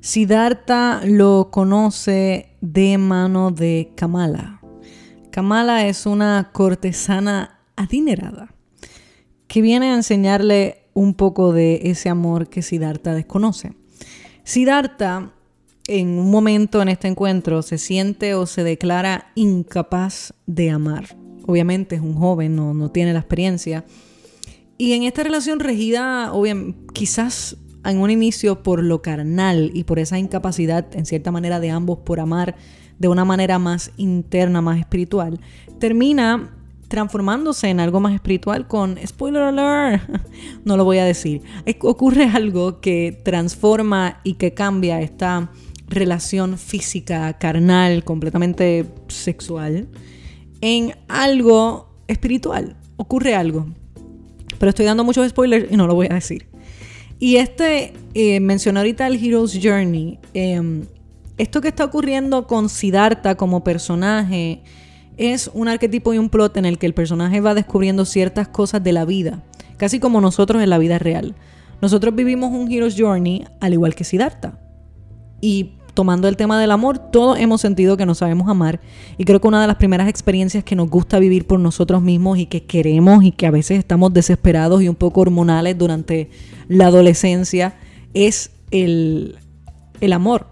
Siddhartha 0.00 1.00
lo 1.06 1.48
conoce 1.50 2.54
de 2.60 2.98
mano 2.98 3.50
de 3.50 3.92
Kamala. 3.96 4.60
Kamala 5.30 5.86
es 5.86 6.04
una 6.04 6.50
cortesana 6.52 7.60
adinerada 7.76 8.54
que 9.46 9.62
viene 9.62 9.92
a 9.92 9.94
enseñarle 9.94 10.90
un 10.92 11.14
poco 11.14 11.54
de 11.54 11.80
ese 11.84 12.10
amor 12.10 12.50
que 12.50 12.60
Siddhartha 12.60 13.14
desconoce. 13.14 13.72
Siddhartha, 14.44 15.32
en 15.86 16.08
un 16.18 16.30
momento 16.30 16.82
en 16.82 16.90
este 16.90 17.08
encuentro, 17.08 17.62
se 17.62 17.78
siente 17.78 18.34
o 18.34 18.44
se 18.44 18.64
declara 18.64 19.32
incapaz 19.34 20.34
de 20.46 20.70
amar 20.70 21.16
obviamente 21.48 21.96
es 21.96 22.02
un 22.02 22.14
joven, 22.14 22.54
no, 22.54 22.74
no 22.74 22.90
tiene 22.90 23.14
la 23.14 23.20
experiencia. 23.20 23.86
Y 24.76 24.92
en 24.92 25.04
esta 25.04 25.22
relación 25.22 25.60
regida, 25.60 26.30
obviamente, 26.34 26.78
quizás 26.92 27.56
en 27.86 27.98
un 27.98 28.10
inicio 28.10 28.62
por 28.62 28.82
lo 28.82 29.00
carnal 29.00 29.70
y 29.72 29.84
por 29.84 29.98
esa 29.98 30.18
incapacidad, 30.18 30.94
en 30.94 31.06
cierta 31.06 31.32
manera, 31.32 31.58
de 31.58 31.70
ambos 31.70 32.00
por 32.00 32.20
amar 32.20 32.54
de 32.98 33.08
una 33.08 33.24
manera 33.24 33.58
más 33.58 33.92
interna, 33.96 34.60
más 34.60 34.78
espiritual, 34.78 35.40
termina 35.78 36.54
transformándose 36.88 37.68
en 37.68 37.80
algo 37.80 37.98
más 37.98 38.12
espiritual 38.12 38.66
con 38.68 38.98
spoiler 39.06 39.42
alert, 39.42 40.02
no 40.66 40.76
lo 40.76 40.84
voy 40.84 40.98
a 40.98 41.04
decir. 41.06 41.40
Ocurre 41.80 42.24
algo 42.24 42.82
que 42.82 43.18
transforma 43.24 44.20
y 44.22 44.34
que 44.34 44.52
cambia 44.52 45.00
esta 45.00 45.50
relación 45.88 46.58
física, 46.58 47.38
carnal, 47.38 48.04
completamente 48.04 48.84
sexual, 49.08 49.88
en 50.60 50.94
algo 51.08 51.88
espiritual. 52.08 52.76
Ocurre 52.96 53.34
algo. 53.34 53.66
Pero 54.58 54.70
estoy 54.70 54.86
dando 54.86 55.04
muchos 55.04 55.28
spoilers 55.28 55.70
y 55.70 55.76
no 55.76 55.86
lo 55.86 55.94
voy 55.94 56.08
a 56.10 56.14
decir. 56.14 56.48
Y 57.18 57.36
este, 57.36 57.94
eh, 58.14 58.40
ahorita 58.74 59.06
el 59.06 59.24
Hero's 59.24 59.58
Journey. 59.60 60.18
Em, 60.34 60.84
esto 61.36 61.60
que 61.60 61.68
está 61.68 61.84
ocurriendo 61.84 62.46
con 62.46 62.68
Siddhartha 62.68 63.36
como 63.36 63.62
personaje 63.62 64.62
es 65.16 65.50
un 65.52 65.68
arquetipo 65.68 66.14
y 66.14 66.18
un 66.18 66.28
plot 66.28 66.56
en 66.56 66.64
el 66.64 66.78
que 66.78 66.86
el 66.86 66.94
personaje 66.94 67.40
va 67.40 67.54
descubriendo 67.54 68.04
ciertas 68.04 68.48
cosas 68.48 68.82
de 68.82 68.92
la 68.92 69.04
vida, 69.04 69.42
casi 69.76 69.98
como 69.98 70.20
nosotros 70.20 70.62
en 70.62 70.70
la 70.70 70.78
vida 70.78 70.98
real. 70.98 71.34
Nosotros 71.80 72.14
vivimos 72.14 72.52
un 72.52 72.70
Hero's 72.70 72.96
Journey 72.96 73.44
al 73.60 73.72
igual 73.72 73.94
que 73.94 74.04
Siddhartha. 74.04 74.60
Y 75.40 75.77
tomando 75.98 76.28
el 76.28 76.36
tema 76.36 76.60
del 76.60 76.70
amor, 76.70 77.00
todos 77.00 77.40
hemos 77.40 77.60
sentido 77.60 77.96
que 77.96 78.06
nos 78.06 78.18
sabemos 78.18 78.48
amar 78.48 78.78
y 79.16 79.24
creo 79.24 79.40
que 79.40 79.48
una 79.48 79.60
de 79.60 79.66
las 79.66 79.78
primeras 79.78 80.08
experiencias 80.08 80.62
que 80.62 80.76
nos 80.76 80.88
gusta 80.88 81.18
vivir 81.18 81.44
por 81.44 81.58
nosotros 81.58 82.02
mismos 82.02 82.38
y 82.38 82.46
que 82.46 82.62
queremos 82.62 83.24
y 83.24 83.32
que 83.32 83.48
a 83.48 83.50
veces 83.50 83.80
estamos 83.80 84.14
desesperados 84.14 84.80
y 84.80 84.88
un 84.88 84.94
poco 84.94 85.22
hormonales 85.22 85.76
durante 85.76 86.30
la 86.68 86.86
adolescencia 86.86 87.74
es 88.14 88.52
el, 88.70 89.38
el 90.00 90.12
amor. 90.12 90.46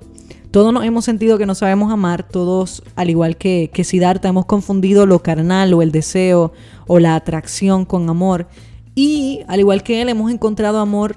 Todos 0.50 0.72
nos 0.72 0.84
hemos 0.84 1.04
sentido 1.04 1.38
que 1.38 1.46
no 1.46 1.54
sabemos 1.54 1.92
amar, 1.92 2.26
todos, 2.26 2.82
al 2.96 3.08
igual 3.08 3.36
que, 3.36 3.70
que 3.72 3.84
Siddhartha, 3.84 4.26
hemos 4.26 4.46
confundido 4.46 5.06
lo 5.06 5.22
carnal 5.22 5.72
o 5.74 5.80
el 5.80 5.92
deseo 5.92 6.54
o 6.88 6.98
la 6.98 7.14
atracción 7.14 7.84
con 7.84 8.10
amor. 8.10 8.48
Y 8.96 9.42
al 9.46 9.60
igual 9.60 9.84
que 9.84 10.02
él, 10.02 10.08
hemos 10.08 10.32
encontrado 10.32 10.80
amor 10.80 11.14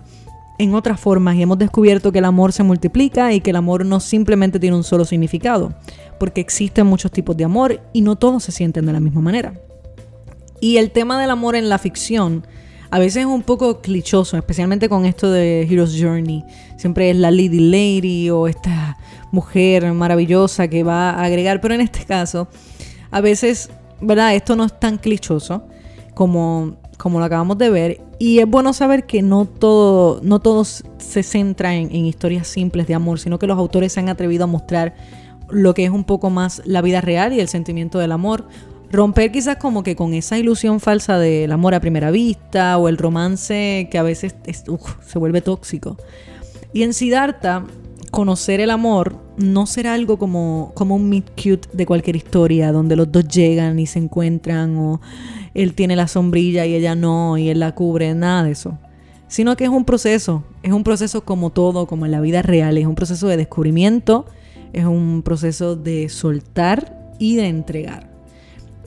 en 0.59 0.75
otras 0.75 0.99
formas 0.99 1.35
y 1.35 1.41
hemos 1.41 1.57
descubierto 1.57 2.11
que 2.11 2.19
el 2.19 2.25
amor 2.25 2.51
se 2.51 2.63
multiplica 2.63 3.33
y 3.33 3.39
que 3.39 3.49
el 3.49 3.55
amor 3.55 3.85
no 3.85 3.99
simplemente 3.99 4.59
tiene 4.59 4.75
un 4.75 4.83
solo 4.83 5.05
significado, 5.05 5.73
porque 6.19 6.41
existen 6.41 6.85
muchos 6.85 7.11
tipos 7.11 7.35
de 7.35 7.45
amor 7.45 7.81
y 7.93 8.01
no 8.01 8.17
todos 8.17 8.43
se 8.43 8.51
sienten 8.51 8.85
de 8.85 8.93
la 8.93 8.99
misma 8.99 9.21
manera. 9.21 9.53
Y 10.59 10.77
el 10.77 10.91
tema 10.91 11.19
del 11.19 11.31
amor 11.31 11.55
en 11.55 11.69
la 11.69 11.77
ficción 11.77 12.45
a 12.91 12.99
veces 12.99 13.21
es 13.21 13.25
un 13.25 13.43
poco 13.43 13.81
clichoso, 13.81 14.35
especialmente 14.35 14.89
con 14.89 15.05
esto 15.05 15.31
de 15.31 15.61
Hero's 15.61 15.95
Journey. 15.97 16.43
Siempre 16.75 17.11
es 17.11 17.15
la 17.15 17.31
Lady 17.31 17.59
Lady 17.59 18.29
o 18.29 18.47
esta 18.47 18.97
mujer 19.31 19.93
maravillosa 19.93 20.67
que 20.67 20.83
va 20.83 21.11
a 21.11 21.23
agregar, 21.23 21.61
pero 21.61 21.75
en 21.75 21.81
este 21.81 22.03
caso, 22.03 22.47
a 23.11 23.21
veces, 23.21 23.69
¿verdad? 24.01 24.35
Esto 24.35 24.55
no 24.55 24.65
es 24.65 24.77
tan 24.77 24.97
clichoso 24.97 25.67
como, 26.15 26.77
como 26.99 27.19
lo 27.19 27.25
acabamos 27.25 27.57
de 27.57 27.69
ver 27.69 28.01
y 28.19 28.39
es 28.39 28.45
bueno 28.45 28.73
saber 28.73 29.05
que 29.05 29.21
no 29.21 29.45
todo, 29.45 30.19
no 30.21 30.65
se 30.65 31.23
centra 31.23 31.73
en, 31.73 31.95
historias 31.95 32.45
simples 32.45 32.87
de 32.87 32.93
amor, 32.93 33.19
sino 33.19 33.39
que 33.39 33.47
los 33.47 33.57
autores 33.57 33.93
se 33.93 34.01
han 34.01 34.09
atrevido 34.09 34.43
a 34.43 34.47
mostrar 34.47 34.95
lo 35.49 35.73
que 35.73 35.85
es 35.85 35.91
un 35.91 36.03
poco 36.03 36.29
más 36.29 36.61
la 36.65 36.81
vida 36.81 36.99
real 36.99 37.31
y 37.31 37.39
el 37.39 37.47
sentimiento 37.47 37.99
del 37.99 38.11
amor. 38.11 38.49
Romper 38.91 39.31
quizás 39.31 39.55
como 39.55 39.81
que 39.81 39.95
con 39.95 40.13
esa 40.13 40.37
ilusión 40.37 40.81
falsa 40.81 41.17
del 41.17 41.53
amor 41.53 41.73
a 41.73 41.79
primera 41.79 42.11
vista 42.11 42.77
o 42.77 42.89
el 42.89 42.97
romance 42.97 43.87
que 43.89 43.97
a 43.97 44.03
veces 44.03 44.35
se 44.43 45.19
vuelve 45.19 45.39
tóxico. 45.39 45.95
Y 46.73 46.83
en 46.83 46.93
Siddhartha, 46.93 47.65
conocer 48.11 48.59
el 48.59 48.71
amor 48.71 49.15
no 49.37 49.65
será 49.67 49.93
algo 49.93 50.17
como, 50.17 50.73
como 50.75 50.95
un 50.95 51.07
meet 51.09 51.29
cute 51.29 51.69
de 51.71 51.85
cualquier 51.85 52.17
historia, 52.17 52.73
donde 52.73 52.97
los 52.97 53.09
dos 53.09 53.25
llegan 53.27 53.79
y 53.79 53.85
se 53.85 53.99
encuentran 53.99 54.75
o 54.77 54.99
él 55.53 55.73
tiene 55.73 55.95
la 55.95 56.07
sombrilla 56.07 56.65
y 56.65 56.75
ella 56.75 56.95
no, 56.95 57.37
y 57.37 57.49
él 57.49 57.59
la 57.59 57.73
cubre, 57.73 58.13
nada 58.13 58.43
de 58.43 58.51
eso. 58.51 58.77
Sino 59.27 59.55
que 59.55 59.65
es 59.65 59.69
un 59.69 59.85
proceso, 59.85 60.43
es 60.63 60.71
un 60.71 60.83
proceso 60.83 61.23
como 61.23 61.51
todo, 61.51 61.85
como 61.85 62.05
en 62.05 62.11
la 62.11 62.21
vida 62.21 62.41
real, 62.41 62.77
es 62.77 62.87
un 62.87 62.95
proceso 62.95 63.27
de 63.27 63.37
descubrimiento, 63.37 64.25
es 64.73 64.85
un 64.85 65.21
proceso 65.23 65.75
de 65.75 66.09
soltar 66.09 67.13
y 67.19 67.35
de 67.35 67.47
entregar. 67.47 68.09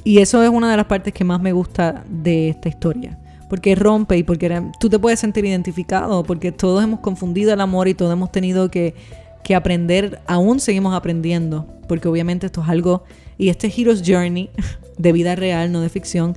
Y 0.05 0.19
eso 0.19 0.43
es 0.43 0.51
una 0.51 0.71
de 0.71 0.77
las 0.77 0.87
partes 0.87 1.13
que 1.13 1.25
más 1.25 1.41
me 1.41 1.53
gusta 1.53 2.05
de 2.09 2.49
esta 2.49 2.69
historia. 2.69 3.19
Porque 3.49 3.75
rompe 3.75 4.17
y 4.17 4.23
porque 4.23 4.63
tú 4.81 4.89
te 4.89 4.99
puedes 4.99 5.21
sentir 5.21 5.45
identificado, 5.45 6.25
porque 6.25 6.51
todos 6.51 6.83
hemos 6.83 7.01
confundido 7.01 7.53
el 7.53 7.61
amor 7.61 7.87
y 7.87 7.95
todos 7.95 8.13
hemos 8.13 8.33
tenido 8.33 8.71
que, 8.71 8.95
que 9.43 9.55
aprender, 9.55 10.21
aún 10.27 10.61
seguimos 10.61 10.95
aprendiendo, 10.95 11.67
porque 11.89 12.09
obviamente 12.09 12.47
esto 12.47 12.63
es 12.63 12.69
algo, 12.69 13.05
y 13.39 13.49
este 13.49 13.73
Hero's 13.75 14.03
Journey 14.07 14.51
de 14.99 15.13
vida 15.13 15.35
real, 15.35 15.73
no 15.73 15.81
de 15.81 15.89
ficción, 15.89 16.37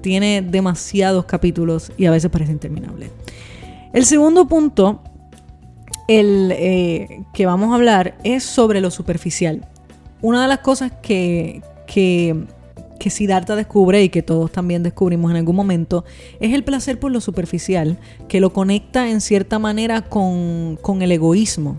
tiene 0.00 0.42
demasiados 0.42 1.24
capítulos 1.26 1.92
y 1.96 2.06
a 2.06 2.10
veces 2.10 2.30
parece 2.30 2.52
interminable. 2.52 3.10
El 3.92 4.04
segundo 4.04 4.46
punto, 4.46 5.02
el 6.08 6.52
eh, 6.52 7.22
que 7.34 7.46
vamos 7.46 7.72
a 7.72 7.74
hablar, 7.74 8.16
es 8.24 8.42
sobre 8.42 8.80
lo 8.80 8.90
superficial. 8.90 9.66
Una 10.22 10.42
de 10.42 10.48
las 10.48 10.58
cosas 10.60 10.92
que, 11.02 11.62
que, 11.86 12.44
que 12.98 13.10
Siddhartha 13.10 13.56
descubre 13.56 14.02
y 14.02 14.10
que 14.10 14.22
todos 14.22 14.52
también 14.52 14.82
descubrimos 14.82 15.30
en 15.30 15.38
algún 15.38 15.56
momento 15.56 16.04
es 16.40 16.52
el 16.52 16.64
placer 16.64 16.98
por 16.98 17.10
lo 17.10 17.20
superficial, 17.20 17.98
que 18.28 18.40
lo 18.40 18.52
conecta 18.52 19.10
en 19.10 19.20
cierta 19.20 19.58
manera 19.58 20.02
con, 20.02 20.78
con 20.80 21.02
el 21.02 21.12
egoísmo. 21.12 21.78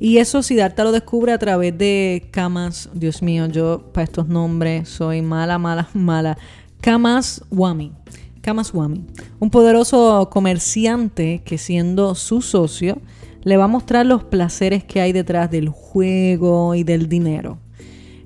Y 0.00 0.16
eso 0.16 0.42
Siddhartha 0.42 0.82
lo 0.82 0.92
descubre 0.92 1.32
a 1.32 1.38
través 1.38 1.76
de 1.76 2.28
Kamas. 2.30 2.88
Dios 2.94 3.22
mío, 3.22 3.46
yo 3.46 3.90
para 3.92 4.04
estos 4.04 4.26
nombres 4.28 4.88
soy 4.88 5.20
mala, 5.20 5.58
mala, 5.58 5.90
mala. 5.94 6.38
Kamas 6.80 7.44
Wami. 7.50 7.92
Kamas 8.40 8.72
Wami. 8.72 9.04
Un 9.38 9.50
poderoso 9.50 10.30
comerciante 10.32 11.42
que 11.44 11.58
siendo 11.58 12.14
su 12.14 12.40
socio 12.40 13.02
le 13.42 13.58
va 13.58 13.64
a 13.64 13.68
mostrar 13.68 14.06
los 14.06 14.24
placeres 14.24 14.84
que 14.84 15.02
hay 15.02 15.12
detrás 15.12 15.50
del 15.50 15.68
juego 15.68 16.74
y 16.74 16.82
del 16.82 17.06
dinero. 17.06 17.58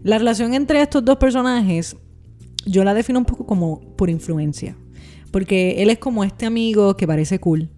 La 0.05 0.19
relación 0.19 0.55
entre 0.55 0.81
estos 0.81 1.05
dos 1.05 1.17
personajes 1.17 1.97
yo 2.67 2.85
la 2.85 2.95
defino 2.95 3.19
un 3.19 3.25
poco 3.25 3.47
como 3.47 3.81
por 3.97 4.11
influencia. 4.11 4.77
Porque 5.33 5.83
él 5.83 5.91
es 5.91 5.99
como 5.99 6.23
este 6.23 6.47
amigo 6.47 6.97
que 6.97 7.09
parece 7.09 7.41
cool, 7.41 7.69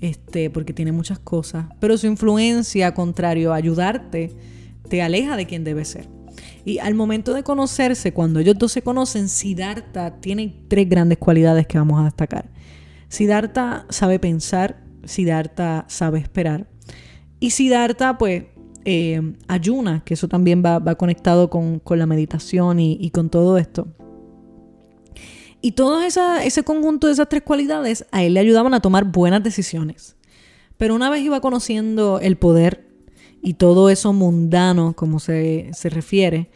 este, 0.00 0.50
porque 0.50 0.72
tiene 0.72 0.92
muchas 0.92 1.18
cosas, 1.18 1.66
pero 1.80 1.96
su 1.96 2.06
influencia, 2.06 2.94
contrario 2.94 3.52
a 3.52 3.56
ayudarte, 3.56 4.32
te 4.88 5.02
aleja 5.02 5.36
de 5.36 5.46
quien 5.46 5.64
debe 5.64 5.84
ser. 5.84 6.08
Y 6.64 6.78
al 6.78 6.94
momento 6.94 7.34
de 7.34 7.42
conocerse, 7.42 8.12
cuando 8.12 8.40
ellos 8.40 8.56
dos 8.58 8.72
se 8.72 8.82
conocen, 8.82 9.28
Siddhartha 9.28 10.20
tiene 10.20 10.64
tres 10.68 10.88
grandes 10.88 11.18
cualidades 11.18 11.66
que 11.66 11.78
vamos 11.78 12.00
a 12.00 12.04
destacar. 12.04 12.50
Siddhartha 13.08 13.86
sabe 13.90 14.18
pensar, 14.18 14.82
Siddhartha 15.04 15.84
sabe 15.88 16.18
esperar. 16.18 16.66
Y 17.38 17.50
Siddhartha, 17.50 18.18
pues, 18.18 18.44
eh, 18.86 19.34
ayuna, 19.46 20.02
que 20.04 20.14
eso 20.14 20.28
también 20.28 20.62
va, 20.64 20.94
conectado 20.96 21.50
con, 21.50 21.82
la 21.86 22.06
meditación 22.06 22.80
y 22.80 23.10
con 23.10 23.30
todo 23.30 23.58
esto. 23.58 23.88
Y 25.64 25.72
todo 25.72 26.02
ese 26.02 26.62
conjunto 26.62 27.06
de 27.06 27.14
esas 27.14 27.30
tres 27.30 27.42
cualidades 27.42 28.04
a 28.12 28.22
él 28.22 28.34
le 28.34 28.40
ayudaban 28.40 28.74
a 28.74 28.80
tomar 28.80 29.06
buenas 29.06 29.42
decisiones. 29.42 30.14
Pero 30.76 30.94
una 30.94 31.08
vez 31.08 31.22
iba 31.22 31.40
conociendo 31.40 32.20
el 32.20 32.36
poder 32.36 32.86
y 33.40 33.54
todo 33.54 33.88
eso 33.88 34.12
mundano, 34.12 34.92
como 34.94 35.20
se, 35.20 35.70
refiere, 35.84 36.50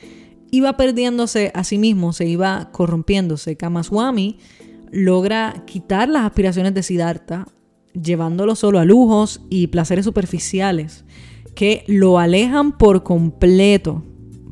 iba 0.51 0.77
perdiéndose 0.77 1.51
a 1.55 1.65
sí 1.65 1.79
mismo, 1.79 2.13
se 2.13 2.27
iba 2.27 2.69
corrompiéndose. 2.71 3.57
Kamaswami 3.57 4.41
logra 4.93 5.65
quitar 5.67 6.11
las 6.11 6.27
aspiraciones 6.27 6.75
de 6.75 6.83
Siddhartha, 6.83 7.47
llevándolo 7.95 8.57
solo 8.57 8.79
a 8.79 8.85
lujos 8.85 9.41
y 9.49 9.69
placeres 9.69 10.05
superficiales 10.05 11.07
que 11.55 11.83
lo 11.87 12.19
alejan 12.19 12.77
por 12.77 13.05
completo, 13.05 14.05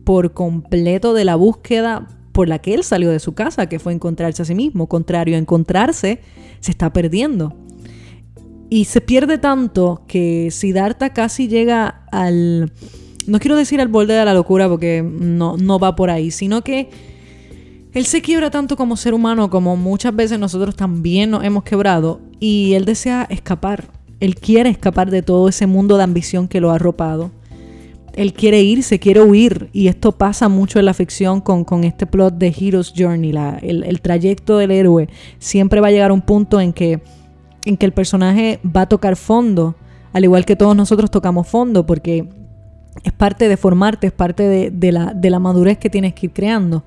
por 0.05 0.33
completo 0.33 1.13
de 1.13 1.27
la 1.27 1.37
búsqueda 1.37 2.09
por 2.37 2.51
la 2.51 2.59
que 2.59 2.75
él 2.75 2.85
salió 2.85 3.11
de 3.11 3.19
su 3.19 3.33
casa, 3.33 3.67
que 3.67 3.79
fue 3.79 3.95
encontrarse 3.95 4.43
a 4.43 4.45
sí 4.45 4.55
mismo. 4.55 4.89
Contrario 4.89 5.37
a 5.37 5.39
encontrarse, 5.39 6.21
se 6.61 6.71
está 6.71 6.93
perdiendo. 6.93 7.57
Y 8.69 8.85
se 8.85 9.01
pierde 9.01 9.39
tanto 9.39 10.03
que 10.07 10.51
Siddhartha 10.51 11.15
casi 11.15 11.49
llega 11.49 12.03
al... 12.13 12.71
No 13.27 13.39
quiero 13.39 13.57
decir 13.57 13.81
al 13.81 13.89
borde 13.89 14.13
de 14.13 14.23
la 14.23 14.35
locura 14.35 14.69
porque 14.69 15.03
no, 15.03 15.57
no 15.57 15.79
va 15.79 15.97
por 15.97 16.11
ahí, 16.11 16.31
sino 16.31 16.63
que 16.63 16.91
él 17.95 18.05
se 18.05 18.21
quiebra 18.21 18.51
tanto 18.51 18.77
como 18.77 18.99
ser 18.99 19.15
humano 19.15 19.49
como 19.49 19.79
muchas 19.79 20.15
veces 20.15 20.39
nosotros 20.39 20.77
también 20.77 21.31
nos 21.31 21.43
hemos 21.43 21.65
quebrado 21.65 22.21
y 22.39 22.75
él 22.75 22.85
desea 22.85 23.27
escapar. 23.31 23.89
Él 24.21 24.35
quiere 24.35 24.69
escapar 24.69 25.11
de 25.11 25.23
todo 25.23 25.49
ese 25.49 25.67
mundo 25.67 25.97
de 25.97 26.03
ambición 26.03 26.49
que 26.49 26.61
lo 26.61 26.71
ha 26.71 26.75
arropado 26.75 27.31
él 28.17 28.33
quiere 28.33 28.63
irse, 28.63 28.99
quiere 28.99 29.21
huir. 29.23 29.69
Y 29.73 29.89
esto 29.89 30.13
pasa 30.13 30.49
mucho 30.49 30.79
en 30.79 30.87
la 30.87 30.95
ficción 30.95 31.41
con, 31.41 31.85
este 31.85 32.07
plot 32.07 32.35
de 32.35 32.49
Hero's 32.49 32.93
Journey. 32.97 33.33
el, 33.63 34.01
trayecto 34.01 34.57
del 34.59 34.71
héroe 34.71 35.09
siempre 35.39 35.81
va 35.81 35.89
a 35.89 35.91
llegar 35.91 36.11
un 36.11 36.23
punto 36.23 36.61
en 36.61 36.73
que, 36.73 37.03
en 37.65 37.77
que 37.77 37.87
el 37.87 37.93
personaje 37.93 38.59
va 38.65 38.83
a 38.83 38.89
tocar 38.89 39.17
fondo, 39.17 39.77
al 40.13 40.25
igual 40.25 40.47
que 40.47 40.57
todos 40.57 40.75
nosotros 40.75 41.11
tocamos 41.11 41.47
fondo, 41.47 41.85
porque 41.85 42.29
es 43.05 43.13
parte 43.13 43.49
de 43.49 43.57
formarte, 43.59 44.07
es 44.07 44.13
parte 44.13 44.71
de, 44.71 44.93
la, 44.93 45.13
de 45.13 45.31
la 45.31 45.39
madurez 45.39 45.77
que 45.77 45.91
tienes 45.91 46.15
que 46.15 46.27
ir 46.27 46.33
creando. 46.33 46.85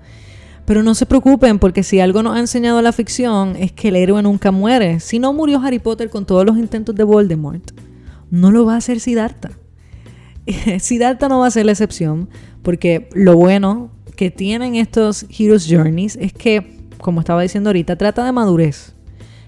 Pero 0.65 0.83
no 0.83 0.95
se 0.95 1.05
preocupen 1.05 1.59
porque 1.59 1.83
si 1.83 1.99
algo 1.99 2.23
nos 2.23 2.35
ha 2.35 2.39
enseñado 2.39 2.81
la 2.81 2.91
ficción 2.91 3.55
es 3.55 3.71
que 3.71 3.89
el 3.89 3.95
héroe 3.95 4.21
nunca 4.23 4.51
muere. 4.51 4.99
Si 4.99 5.19
no 5.19 5.31
murió 5.33 5.59
Harry 5.61 5.79
Potter 5.79 6.09
con 6.09 6.25
todos 6.25 6.45
los 6.45 6.57
intentos 6.57 6.95
de 6.95 7.03
Voldemort, 7.03 7.71
no 8.31 8.51
lo 8.51 8.65
va 8.65 8.75
a 8.75 8.77
hacer 8.77 8.99
Siddhartha. 8.99 9.51
Siddhartha 10.79 11.29
no 11.29 11.39
va 11.39 11.47
a 11.47 11.51
ser 11.51 11.65
la 11.65 11.71
excepción 11.71 12.29
porque 12.63 13.09
lo 13.13 13.35
bueno 13.35 13.91
que 14.15 14.31
tienen 14.31 14.75
estos 14.75 15.25
Heroes 15.37 15.67
Journeys 15.69 16.17
es 16.17 16.33
que, 16.33 16.77
como 16.97 17.21
estaba 17.21 17.41
diciendo 17.41 17.69
ahorita, 17.69 17.95
trata 17.95 18.25
de 18.25 18.31
madurez. 18.31 18.93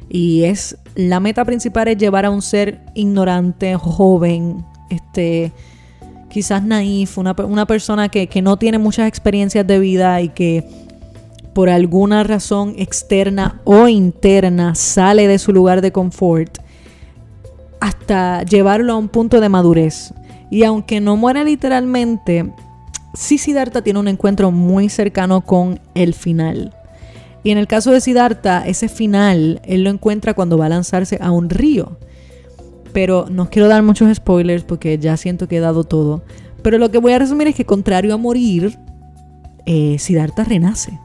Y 0.10 0.44
es 0.44 0.78
la 0.96 1.20
meta 1.20 1.46
principal 1.46 1.88
es 1.88 1.98
llevar 1.98 2.26
a 2.26 2.30
un 2.30 2.42
ser 2.42 2.82
ignorante, 2.96 3.76
joven, 3.76 4.66
este, 4.90 5.52
quizás 6.30 6.64
naif, 6.64 7.18
una, 7.18 7.36
una 7.46 7.66
persona 7.66 8.10
que, 8.10 8.28
que 8.28 8.42
no 8.42 8.58
tiene 8.58 8.78
muchas 8.78 9.08
experiencias 9.08 9.66
de 9.68 9.80
vida 9.80 10.22
y 10.22 10.30
que 10.30 10.66
por 11.54 11.70
alguna 11.70 12.24
razón 12.24 12.74
externa 12.78 13.62
o 13.64 13.88
interna 13.88 14.76
sale 14.76 15.28
de 15.28 15.38
su 15.38 15.52
lugar 15.52 15.82
de 15.82 15.92
confort 15.92 16.60
hasta 17.82 18.44
llevarlo 18.44 18.94
a 18.94 18.98
un 18.98 19.10
punto 19.10 19.42
de 19.42 19.50
madurez. 19.50 20.14
Y 20.52 20.64
aunque 20.64 21.00
no 21.00 21.18
muera 21.18 21.44
literalmente, 21.44 22.54
sí 23.14 23.40
Siddhartha 23.40 23.82
tiene 23.82 24.00
un 24.00 24.10
encuentro 24.10 24.52
muy 24.52 24.90
cercano 24.90 25.42
con 25.42 25.80
el 25.96 26.14
final. 26.14 26.76
Y 27.44 27.52
en 27.52 27.58
el 27.58 27.66
caso 27.66 27.92
de 27.92 28.02
Siddhartha, 28.02 28.68
ese 28.68 28.88
final 28.88 29.62
él 29.64 29.84
lo 29.84 29.90
encuentra 29.90 30.34
cuando 30.34 30.58
va 30.58 30.68
a 30.68 30.70
lanzarse 30.70 31.18
a 31.22 31.32
un 31.32 31.50
río. 31.50 31.98
Pero 32.94 33.26
no 33.32 33.50
quiero 33.50 33.70
dar 33.70 33.82
muchos 33.82 34.14
spoilers 34.14 34.64
porque 34.64 35.00
ya 35.00 35.18
siento 35.18 35.48
que 35.48 35.58
he 35.58 35.62
dado 35.62 35.86
todo. 35.86 36.22
Pero 36.62 36.78
lo 36.78 36.92
que 36.92 37.00
voy 37.00 37.14
a 37.14 37.20
resumir 37.20 37.48
es 37.48 37.56
que 37.56 37.66
contrario 37.66 38.14
a 38.14 38.18
morir, 38.18 38.78
eh, 39.66 39.96
Siddhartha 39.98 40.44
renace. 40.44 41.00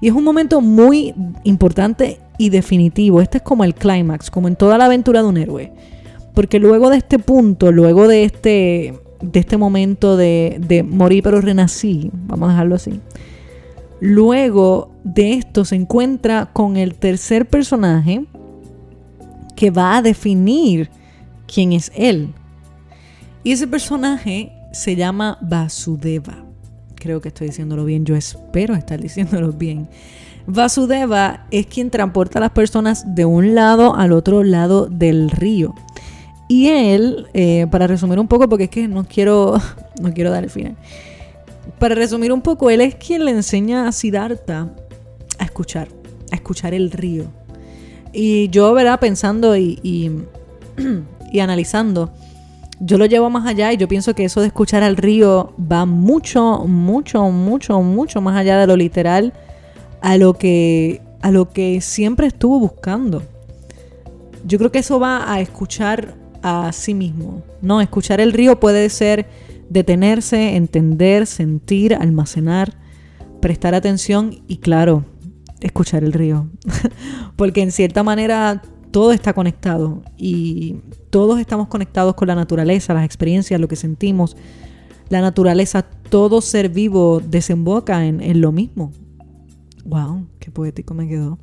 Y 0.00 0.08
es 0.08 0.14
un 0.14 0.24
momento 0.24 0.60
muy 0.60 1.14
importante 1.42 2.20
y 2.36 2.50
definitivo. 2.50 3.22
Este 3.22 3.38
es 3.38 3.42
como 3.42 3.64
el 3.64 3.74
clímax, 3.74 4.30
como 4.30 4.46
en 4.46 4.56
toda 4.56 4.76
la 4.76 4.84
aventura 4.84 5.22
de 5.22 5.28
un 5.28 5.38
héroe. 5.38 5.72
Porque 6.34 6.58
luego 6.58 6.90
de 6.90 6.98
este 6.98 7.18
punto, 7.18 7.72
luego 7.72 8.08
de 8.08 8.24
este, 8.24 8.94
de 9.22 9.40
este 9.40 9.56
momento 9.56 10.16
de, 10.16 10.58
de 10.60 10.82
morir 10.82 11.22
pero 11.22 11.40
renací, 11.40 12.10
vamos 12.12 12.48
a 12.48 12.52
dejarlo 12.52 12.74
así. 12.74 13.00
Luego 14.00 14.90
de 15.04 15.34
esto 15.34 15.64
se 15.64 15.76
encuentra 15.76 16.50
con 16.52 16.76
el 16.76 16.94
tercer 16.96 17.46
personaje 17.46 18.24
que 19.56 19.70
va 19.70 19.96
a 19.96 20.02
definir 20.02 20.90
quién 21.46 21.72
es 21.72 21.92
él. 21.94 22.34
Y 23.44 23.52
ese 23.52 23.66
personaje 23.66 24.52
se 24.72 24.96
llama 24.96 25.38
Vasudeva 25.40 26.44
creo 27.04 27.20
que 27.20 27.28
estoy 27.28 27.48
diciéndolo 27.48 27.84
bien, 27.84 28.06
yo 28.06 28.16
espero 28.16 28.74
estar 28.74 29.00
diciéndolo 29.08 29.52
bien. 29.52 29.88
Vasudeva 30.46 31.46
es 31.50 31.66
quien 31.66 31.90
transporta 31.90 32.38
a 32.38 32.42
las 32.42 32.50
personas 32.50 33.14
de 33.14 33.24
un 33.26 33.54
lado 33.54 33.94
al 33.94 34.12
otro 34.12 34.42
lado 34.42 34.86
del 34.86 35.30
río. 35.30 35.74
Y 36.48 36.68
él, 36.68 37.26
eh, 37.32 37.66
para 37.70 37.86
resumir 37.86 38.18
un 38.18 38.28
poco, 38.28 38.48
porque 38.48 38.64
es 38.64 38.70
que 38.70 38.88
no 38.88 39.04
quiero, 39.04 39.60
no 40.00 40.12
quiero 40.12 40.30
dar 40.30 40.44
el 40.44 40.50
final. 40.50 40.76
Para 41.78 41.94
resumir 41.94 42.32
un 42.32 42.42
poco, 42.42 42.70
él 42.70 42.80
es 42.80 42.94
quien 42.94 43.24
le 43.24 43.30
enseña 43.30 43.88
a 43.88 43.92
Siddhartha 43.92 44.68
a 45.38 45.44
escuchar, 45.44 45.88
a 46.30 46.34
escuchar 46.34 46.74
el 46.74 46.90
río. 46.90 47.24
Y 48.12 48.48
yo, 48.50 48.72
¿verdad? 48.74 49.00
Pensando 49.00 49.56
y, 49.56 49.80
y 51.32 51.40
analizando, 51.40 52.12
yo 52.80 52.98
lo 52.98 53.06
llevo 53.06 53.30
más 53.30 53.46
allá 53.46 53.72
y 53.72 53.76
yo 53.76 53.88
pienso 53.88 54.14
que 54.14 54.24
eso 54.24 54.40
de 54.40 54.48
escuchar 54.48 54.82
al 54.82 54.96
río 54.96 55.52
va 55.60 55.86
mucho, 55.86 56.64
mucho, 56.66 57.30
mucho, 57.30 57.80
mucho 57.80 58.20
más 58.20 58.36
allá 58.36 58.58
de 58.58 58.66
lo 58.66 58.76
literal 58.76 59.32
a 60.00 60.16
lo 60.16 60.34
que, 60.34 61.00
a 61.22 61.30
lo 61.30 61.48
que 61.50 61.80
siempre 61.80 62.26
estuvo 62.26 62.58
buscando. 62.58 63.22
Yo 64.44 64.58
creo 64.58 64.70
que 64.70 64.80
eso 64.80 65.00
va 65.00 65.32
a 65.32 65.40
escuchar 65.40 66.14
a 66.44 66.70
sí 66.72 66.92
mismo. 66.92 67.42
No, 67.62 67.80
escuchar 67.80 68.20
el 68.20 68.34
río 68.34 68.60
puede 68.60 68.90
ser 68.90 69.26
detenerse, 69.70 70.56
entender, 70.56 71.26
sentir, 71.26 71.94
almacenar, 71.94 72.74
prestar 73.40 73.74
atención 73.74 74.42
y 74.46 74.58
claro, 74.58 75.06
escuchar 75.60 76.04
el 76.04 76.12
río. 76.12 76.50
Porque 77.36 77.62
en 77.62 77.72
cierta 77.72 78.02
manera 78.02 78.60
todo 78.90 79.12
está 79.12 79.32
conectado 79.32 80.02
y 80.18 80.76
todos 81.08 81.40
estamos 81.40 81.68
conectados 81.68 82.14
con 82.14 82.28
la 82.28 82.34
naturaleza, 82.34 82.92
las 82.92 83.06
experiencias, 83.06 83.58
lo 83.58 83.66
que 83.66 83.76
sentimos. 83.76 84.36
La 85.08 85.22
naturaleza, 85.22 85.82
todo 85.82 86.42
ser 86.42 86.68
vivo 86.68 87.20
desemboca 87.20 88.04
en, 88.04 88.40
lo 88.42 88.52
mismo. 88.52 88.92
¡Wow! 89.86 90.26
¡Qué 90.38 90.50
poético 90.50 90.92
me 90.92 91.08
quedó! 91.08 91.38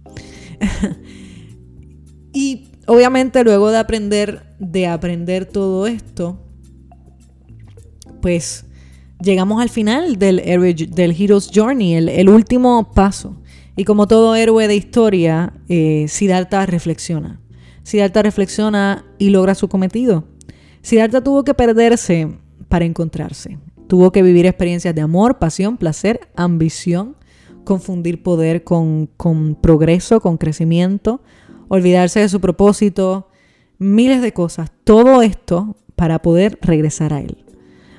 y 2.34 2.68
obviamente 2.86 3.44
luego 3.44 3.72
de 3.72 3.78
aprender, 3.80 4.51
de 4.62 4.86
aprender 4.86 5.48
todo 5.48 5.88
esto, 5.88 6.40
pues 8.22 8.64
llegamos 9.20 9.60
al 9.60 9.70
final 9.70 10.20
del, 10.20 10.38
del 10.92 11.16
Hero's 11.20 11.50
Journey, 11.54 11.96
el, 11.96 12.30
último 12.30 12.92
paso. 12.94 13.36
Y 13.76 13.86
como 13.86 14.08
todo 14.08 14.36
héroe 14.36 14.68
de 14.68 14.76
historia, 14.76 15.54
eh, 15.68 16.06
Siddhartha 16.08 16.68
reflexiona. 16.68 17.42
Siddhartha 17.82 18.22
reflexiona 18.22 19.04
y 19.18 19.32
logra 19.32 19.56
su 19.56 19.68
cometido. 19.68 20.26
Siddhartha 20.84 21.24
tuvo 21.24 21.44
que 21.44 21.56
perderse 21.56 22.30
para 22.68 22.86
encontrarse. 22.86 23.58
Tuvo 23.88 24.12
que 24.12 24.22
vivir 24.22 24.46
experiencias 24.46 24.94
de 24.94 25.02
amor, 25.02 25.40
pasión, 25.40 25.78
placer, 25.78 26.30
ambición, 26.36 27.16
confundir 27.64 28.22
poder 28.22 28.64
con, 28.64 29.08
con 29.18 29.56
progreso, 29.56 30.22
con 30.22 30.38
crecimiento, 30.38 31.22
olvidarse 31.68 32.20
de 32.20 32.30
su 32.30 32.40
propósito, 32.40 33.31
miles 33.82 34.22
de 34.22 34.32
cosas. 34.32 34.72
Todo 34.84 35.24
esto 35.24 35.76
para 35.96 36.22
poder 36.22 36.60
regresar 36.62 37.14
a 37.14 37.20
él. 37.20 37.44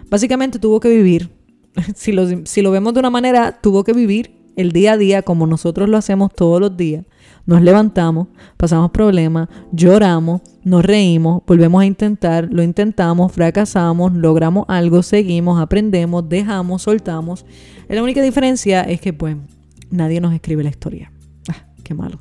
Básicamente 0.09 0.59
tuvo 0.59 0.79
que 0.79 0.89
vivir, 0.89 1.31
si 1.95 2.13
lo, 2.13 2.27
si 2.47 2.63
lo 2.63 2.71
vemos 2.71 2.95
de 2.95 3.01
una 3.01 3.11
manera, 3.11 3.59
tuvo 3.61 3.83
que 3.83 3.93
vivir 3.93 4.43
el 4.57 4.73
día 4.73 4.93
a 4.93 4.97
día 4.97 5.23
como 5.23 5.47
nosotros 5.47 5.89
lo 5.89 5.97
hacemos 5.97 6.33
todos 6.35 6.61
los 6.61 6.77
días, 6.77 7.05
nos 7.47 7.63
levantamos, 7.63 8.29
pasamos 8.57 8.91
problemas, 8.91 9.49
lloramos, 9.73 10.43
nos 10.63 10.85
reímos, 10.85 11.43
volvemos 11.47 11.83
a 11.83 11.87
intentar, 11.87 12.49
lo 12.53 12.63
intentamos, 12.63 13.33
fracasamos, 13.33 14.13
logramos 14.13 14.67
algo, 14.69 15.03
seguimos, 15.03 15.61
aprendemos, 15.61 16.29
dejamos, 16.29 16.83
soltamos. 16.83 17.45
La 17.89 18.03
única 18.03 18.23
diferencia 18.23 18.83
es 18.83 19.01
que 19.01 19.13
pues 19.13 19.37
nadie 19.91 20.21
nos 20.21 20.33
escribe 20.33 20.63
la 20.63 20.71
historia. 20.71 21.11
Ah, 21.49 21.67
qué 21.83 21.95
malo. 21.95 22.21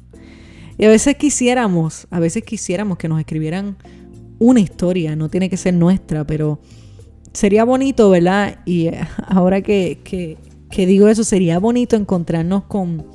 Y 0.81 0.85
a 0.85 0.89
veces 0.89 1.15
quisiéramos, 1.15 2.07
a 2.09 2.19
veces 2.19 2.43
quisiéramos 2.43 2.97
que 2.97 3.07
nos 3.07 3.21
escribieran 3.21 3.77
una 4.37 4.59
historia, 4.59 5.15
no 5.15 5.29
tiene 5.29 5.49
que 5.49 5.55
ser 5.55 5.73
nuestra, 5.73 6.27
pero 6.27 6.59
sería 7.31 7.63
bonito, 7.63 8.09
¿verdad? 8.09 8.59
Y 8.65 8.89
ahora 9.29 9.61
que, 9.61 10.01
que 10.03 10.37
que 10.71 10.85
digo 10.87 11.07
eso, 11.07 11.23
sería 11.23 11.59
bonito 11.59 11.95
encontrarnos 11.95 12.63
con, 12.63 13.05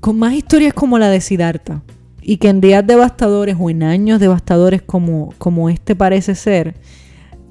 con 0.00 0.18
más 0.18 0.32
historias 0.32 0.72
como 0.72 0.98
la 0.98 1.10
de 1.10 1.20
Siddhartha. 1.20 1.82
Y 2.22 2.36
que 2.36 2.48
en 2.48 2.60
días 2.60 2.86
devastadores 2.86 3.56
o 3.58 3.68
en 3.68 3.82
años 3.82 4.20
devastadores 4.20 4.82
como, 4.82 5.34
como 5.38 5.68
este 5.68 5.96
parece 5.96 6.34
ser, 6.34 6.76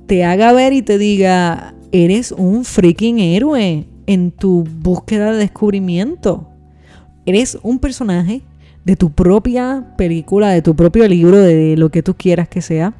te 0.07 0.23
haga 0.23 0.53
ver 0.53 0.73
y 0.73 0.81
te 0.81 0.97
diga, 0.97 1.75
eres 1.91 2.31
un 2.31 2.63
freaking 2.63 3.19
héroe 3.19 3.85
en 4.07 4.31
tu 4.31 4.63
búsqueda 4.63 5.33
de 5.33 5.39
descubrimiento. 5.39 6.48
Eres 7.29 7.59
un 7.61 7.77
personaje 7.77 8.41
de 8.85 8.95
tu 8.95 9.11
propia 9.11 9.93
película, 9.99 10.49
de 10.49 10.63
tu 10.63 10.75
propio 10.75 11.07
libro, 11.07 11.37
de 11.37 11.77
lo 11.77 11.91
que 11.91 12.01
tú 12.01 12.15
quieras 12.15 12.49
que 12.49 12.59
sea. 12.59 12.95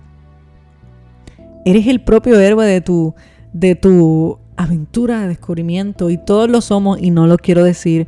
Eres 1.65 1.87
el 1.87 2.01
propio 2.01 2.39
héroe 2.39 2.63
de 2.63 2.79
tu, 2.79 3.15
de 3.53 3.73
tu 3.73 4.37
aventura, 4.55 5.21
de 5.21 5.29
descubrimiento 5.29 6.11
y 6.11 6.19
todos 6.19 6.47
lo 6.47 6.61
somos 6.61 7.01
y 7.01 7.09
no 7.09 7.25
lo 7.25 7.39
quiero 7.39 7.63
decir 7.63 8.07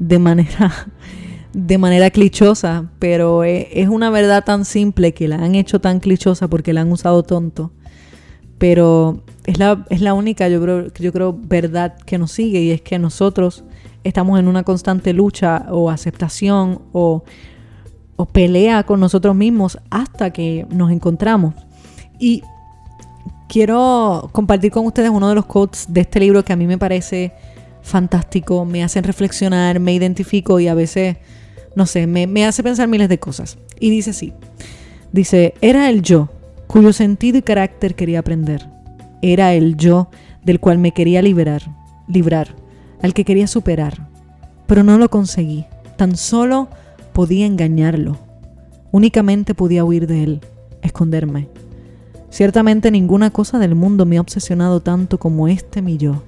de 0.00 0.18
manera 0.18 0.72
de 1.52 1.78
manera 1.78 2.10
clichosa, 2.10 2.90
pero 2.98 3.44
e, 3.44 3.68
es 3.72 3.88
una 3.88 4.10
verdad 4.10 4.42
tan 4.42 4.64
simple 4.64 5.14
que 5.14 5.28
la 5.28 5.36
han 5.36 5.54
hecho 5.54 5.80
tan 5.80 6.00
clichosa 6.00 6.48
porque 6.48 6.72
la 6.72 6.80
han 6.80 6.90
usado 6.90 7.22
tonto. 7.22 7.70
Pero 8.58 9.22
es 9.44 9.60
la, 9.60 9.86
es 9.90 10.00
la 10.00 10.12
única, 10.12 10.48
yo 10.48 10.60
creo, 10.60 10.92
yo 10.92 11.12
creo, 11.12 11.38
verdad 11.40 11.94
que 12.04 12.18
nos 12.18 12.32
sigue 12.32 12.62
y 12.62 12.72
es 12.72 12.82
que 12.82 12.98
nosotros 12.98 13.62
estamos 14.04 14.38
en 14.38 14.48
una 14.48 14.62
constante 14.62 15.12
lucha 15.12 15.66
o 15.70 15.90
aceptación 15.90 16.82
o, 16.92 17.24
o 18.16 18.26
pelea 18.26 18.84
con 18.84 19.00
nosotros 19.00 19.34
mismos 19.34 19.78
hasta 19.90 20.30
que 20.30 20.66
nos 20.70 20.90
encontramos. 20.90 21.54
Y 22.18 22.42
quiero 23.48 24.30
compartir 24.32 24.72
con 24.72 24.86
ustedes 24.86 25.10
uno 25.10 25.28
de 25.28 25.34
los 25.34 25.44
quotes 25.44 25.86
de 25.88 26.00
este 26.00 26.20
libro 26.20 26.44
que 26.44 26.52
a 26.52 26.56
mí 26.56 26.66
me 26.66 26.78
parece 26.78 27.32
fantástico, 27.82 28.64
me 28.64 28.82
hacen 28.82 29.04
reflexionar, 29.04 29.78
me 29.80 29.92
identifico 29.92 30.58
y 30.60 30.68
a 30.68 30.74
veces, 30.74 31.16
no 31.76 31.84
sé, 31.84 32.06
me, 32.06 32.46
hace 32.46 32.62
pensar 32.62 32.88
miles 32.88 33.08
de 33.08 33.18
cosas. 33.18 33.58
Y 33.78 33.90
dice 33.90 34.10
así, 34.10 34.32
dice, 35.12 35.54
era 35.60 35.90
el 35.90 36.02
yo 36.02 36.30
cuyo 36.66 36.92
sentido 36.92 37.38
y 37.38 37.42
carácter 37.42 37.94
quería 37.94 38.20
aprender. 38.20 38.66
era 39.20 39.52
el 39.52 39.76
yo 39.76 40.08
del 40.42 40.58
cual 40.58 40.78
me 40.78 40.92
quería 40.92 41.22
liberar, 41.22 41.62
librar, 42.08 42.56
al 43.02 43.14
que 43.14 43.24
quería 43.24 43.46
superar. 43.46 44.08
Pero 44.66 44.82
no 44.84 44.96
lo 44.96 45.10
conseguí. 45.10 45.66
Tan 45.96 46.16
solo 46.16 46.68
podía 47.12 47.46
engañarlo. 47.46 48.16
Únicamente 48.90 49.54
podía 49.54 49.84
huir 49.84 50.06
de 50.06 50.22
él, 50.22 50.40
esconderme. 50.82 51.48
Ciertamente 52.30 52.90
ninguna 52.90 53.30
cosa 53.30 53.58
del 53.58 53.74
mundo 53.74 54.06
me 54.06 54.16
ha 54.16 54.20
obsesionado 54.22 54.80
tanto 54.80 55.18
como 55.18 55.48
este 55.48 55.82
mi 55.82 55.98
yo, 55.98 56.22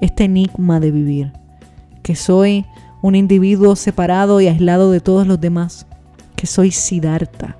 este 0.00 0.24
enigma 0.24 0.80
de 0.80 0.90
vivir, 0.90 1.32
que 2.02 2.16
soy 2.16 2.64
un 3.02 3.14
individuo 3.14 3.76
separado 3.76 4.40
y 4.40 4.48
aislado 4.48 4.90
de 4.90 5.00
todos 5.00 5.26
los 5.26 5.40
demás, 5.40 5.86
que 6.36 6.46
soy 6.46 6.70
Siddhartha, 6.70 7.58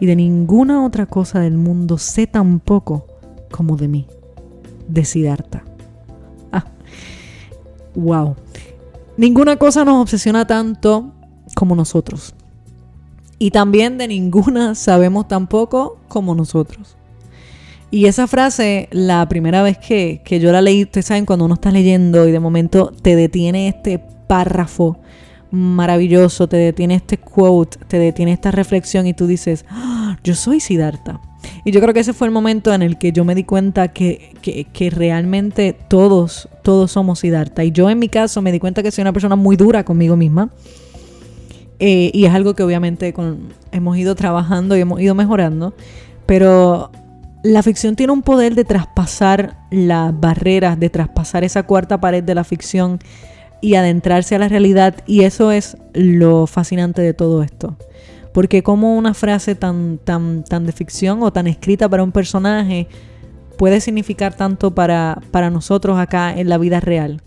y 0.00 0.06
de 0.06 0.16
ninguna 0.16 0.86
otra 0.86 1.04
cosa 1.04 1.40
del 1.40 1.58
mundo 1.58 1.98
sé 1.98 2.26
tan 2.26 2.60
poco 2.60 3.06
como 3.50 3.76
de 3.76 3.88
mí, 3.88 4.06
de 4.88 5.04
Siddhartha. 5.04 5.64
Wow. 7.94 8.36
Ninguna 9.16 9.56
cosa 9.56 9.84
nos 9.84 10.00
obsesiona 10.00 10.46
tanto 10.46 11.12
como 11.54 11.74
nosotros. 11.74 12.34
Y 13.38 13.50
también 13.50 13.98
de 13.98 14.08
ninguna 14.08 14.74
sabemos 14.74 15.28
tan 15.28 15.46
poco 15.46 15.98
como 16.08 16.34
nosotros. 16.34 16.96
Y 17.90 18.06
esa 18.06 18.26
frase, 18.26 18.88
la 18.90 19.28
primera 19.28 19.62
vez 19.62 19.76
que, 19.76 20.22
que, 20.24 20.40
yo 20.40 20.50
la 20.50 20.62
leí, 20.62 20.84
ustedes 20.84 21.06
saben, 21.06 21.26
cuando 21.26 21.44
uno 21.44 21.54
está 21.54 21.70
leyendo 21.70 22.26
y 22.26 22.32
de 22.32 22.40
momento 22.40 22.90
te 23.02 23.16
detiene 23.16 23.68
este 23.68 23.98
párrafo 23.98 24.98
maravilloso, 25.50 26.48
te 26.48 26.56
detiene 26.56 26.94
este 26.94 27.18
quote, 27.18 27.78
te 27.86 27.98
detiene 27.98 28.32
esta 28.32 28.50
reflexión 28.50 29.06
y 29.06 29.12
tú 29.12 29.26
dices, 29.26 29.66
ah, 29.68 30.16
yo 30.24 30.34
soy 30.34 30.60
Siddhartha. 30.60 31.20
Y 31.64 31.70
yo 31.70 31.80
creo 31.80 31.94
que 31.94 32.00
ese 32.00 32.12
fue 32.12 32.26
el 32.26 32.32
momento 32.32 32.74
en 32.74 32.82
el 32.82 32.98
que 32.98 33.12
yo 33.12 33.24
me 33.24 33.34
di 33.34 33.44
cuenta 33.44 33.88
que, 33.88 34.34
que, 34.72 34.90
realmente 34.90 35.76
todos, 35.88 36.48
todos 36.62 36.90
somos 36.92 37.20
Siddhartha. 37.20 37.64
Y 37.64 37.70
yo 37.70 37.88
en 37.88 37.98
mi 37.98 38.08
caso 38.08 38.42
me 38.42 38.52
di 38.52 38.58
cuenta 38.58 38.82
que 38.82 38.90
soy 38.90 39.02
una 39.02 39.12
persona 39.12 39.36
muy 39.36 39.56
dura 39.56 39.84
conmigo 39.84 40.16
misma. 40.16 40.50
Eh, 41.78 42.10
y 42.12 42.24
es 42.24 42.32
algo 42.32 42.54
que 42.54 42.62
obviamente 42.62 43.14
hemos 43.72 43.96
ido 43.96 44.14
trabajando 44.14 44.76
y 44.76 44.80
hemos 44.80 45.00
ido 45.00 45.14
mejorando. 45.14 45.74
Pero 46.26 46.90
la 47.42 47.62
ficción 47.62 47.96
tiene 47.96 48.12
un 48.12 48.22
poder 48.22 48.54
de 48.54 48.64
traspasar 48.64 49.56
las 49.70 50.18
barreras, 50.18 50.78
de 50.78 50.90
traspasar 50.90 51.44
esa 51.44 51.64
cuarta 51.64 52.00
pared 52.00 52.22
de 52.22 52.34
la 52.34 52.44
ficción 52.44 52.98
y 53.60 53.74
adentrarse 53.74 54.34
a 54.34 54.38
la 54.38 54.48
realidad. 54.48 54.96
Y 55.06 55.22
eso 55.24 55.52
es 55.52 55.76
lo 55.92 56.46
fascinante 56.46 57.02
de 57.02 57.14
todo 57.14 57.42
esto. 57.42 57.76
Porque 58.32 58.62
como 58.62 58.96
una 58.96 59.14
frase 59.14 59.54
tan, 59.54 59.98
tan, 59.98 60.44
tan 60.44 60.64
de 60.66 60.72
ficción 60.72 61.22
o 61.22 61.32
tan 61.32 61.46
escrita 61.46 61.88
para 61.88 62.02
un 62.02 62.12
personaje 62.12 62.88
puede 63.58 63.80
significar 63.80 64.34
tanto 64.34 64.74
para, 64.74 65.20
para 65.30 65.50
nosotros 65.50 65.98
acá 65.98 66.36
en 66.36 66.48
la 66.48 66.58
vida 66.58 66.80
real. 66.80 67.22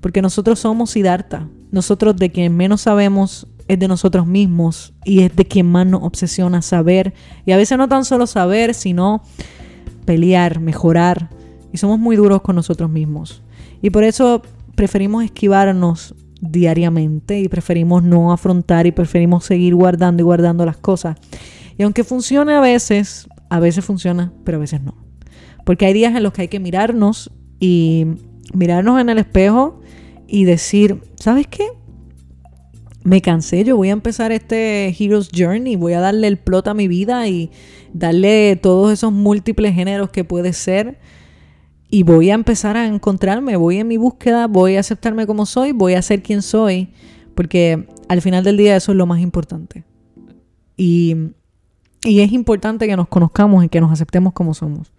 Porque 0.00 0.22
nosotros 0.22 0.58
somos 0.58 0.90
Siddhartha. 0.90 1.48
Nosotros 1.70 2.16
de 2.16 2.30
quien 2.30 2.56
menos 2.56 2.82
sabemos 2.82 3.46
es 3.68 3.78
de 3.78 3.86
nosotros 3.86 4.26
mismos 4.26 4.92
y 5.04 5.22
es 5.22 5.36
de 5.36 5.44
quien 5.44 5.70
más 5.70 5.86
nos 5.86 6.02
obsesiona 6.02 6.62
saber. 6.62 7.14
Y 7.46 7.52
a 7.52 7.56
veces 7.56 7.78
no 7.78 7.88
tan 7.88 8.04
solo 8.04 8.26
saber, 8.26 8.74
sino 8.74 9.22
pelear, 10.06 10.58
mejorar. 10.58 11.30
Y 11.72 11.76
somos 11.76 11.98
muy 11.98 12.16
duros 12.16 12.40
con 12.40 12.56
nosotros 12.56 12.90
mismos. 12.90 13.42
Y 13.80 13.90
por 13.90 14.02
eso 14.02 14.42
preferimos 14.74 15.22
esquivarnos 15.22 16.14
diariamente 16.40 17.40
y 17.40 17.48
preferimos 17.48 18.02
no 18.02 18.32
afrontar 18.32 18.86
y 18.86 18.92
preferimos 18.92 19.44
seguir 19.44 19.74
guardando 19.74 20.22
y 20.22 20.24
guardando 20.24 20.64
las 20.64 20.76
cosas. 20.76 21.16
Y 21.76 21.82
aunque 21.82 22.04
funcione 22.04 22.54
a 22.54 22.60
veces, 22.60 23.28
a 23.48 23.60
veces 23.60 23.84
funciona, 23.84 24.32
pero 24.44 24.56
a 24.56 24.60
veces 24.60 24.82
no. 24.82 24.94
Porque 25.64 25.86
hay 25.86 25.92
días 25.92 26.14
en 26.14 26.22
los 26.22 26.32
que 26.32 26.42
hay 26.42 26.48
que 26.48 26.60
mirarnos 26.60 27.30
y 27.58 28.06
mirarnos 28.54 29.00
en 29.00 29.08
el 29.08 29.18
espejo 29.18 29.80
y 30.26 30.44
decir, 30.44 31.02
¿sabes 31.16 31.46
qué? 31.46 31.66
Me 33.02 33.22
cansé, 33.22 33.64
yo 33.64 33.76
voy 33.76 33.88
a 33.88 33.92
empezar 33.92 34.30
este 34.30 34.94
Hero's 34.98 35.30
Journey, 35.34 35.76
voy 35.76 35.94
a 35.94 36.00
darle 36.00 36.26
el 36.26 36.36
plot 36.36 36.68
a 36.68 36.74
mi 36.74 36.86
vida 36.86 37.26
y 37.28 37.50
darle 37.94 38.56
todos 38.56 38.92
esos 38.92 39.12
múltiples 39.12 39.74
géneros 39.74 40.10
que 40.10 40.24
puede 40.24 40.52
ser 40.52 40.98
y 41.90 42.04
voy 42.04 42.30
a 42.30 42.34
empezar 42.34 42.76
a 42.76 42.86
encontrarme, 42.86 43.56
voy 43.56 43.78
en 43.78 43.88
mi 43.88 43.96
búsqueda, 43.96 44.46
voy 44.46 44.76
a 44.76 44.80
aceptarme 44.80 45.26
como 45.26 45.44
soy, 45.44 45.72
voy 45.72 45.94
a 45.94 46.02
ser 46.02 46.22
quien 46.22 46.40
soy, 46.40 46.90
porque 47.34 47.88
al 48.08 48.22
final 48.22 48.44
del 48.44 48.56
día 48.56 48.76
eso 48.76 48.92
es 48.92 48.98
lo 48.98 49.06
más 49.06 49.20
importante. 49.20 49.84
Y, 50.76 51.16
es 52.02 52.32
importante 52.32 52.86
que 52.86 52.96
nos 52.96 53.08
conozcamos 53.08 53.62
y 53.62 53.68
que 53.68 53.80
nos 53.80 53.92
aceptemos 53.92 54.32
como 54.32 54.54
somos. 54.54 54.90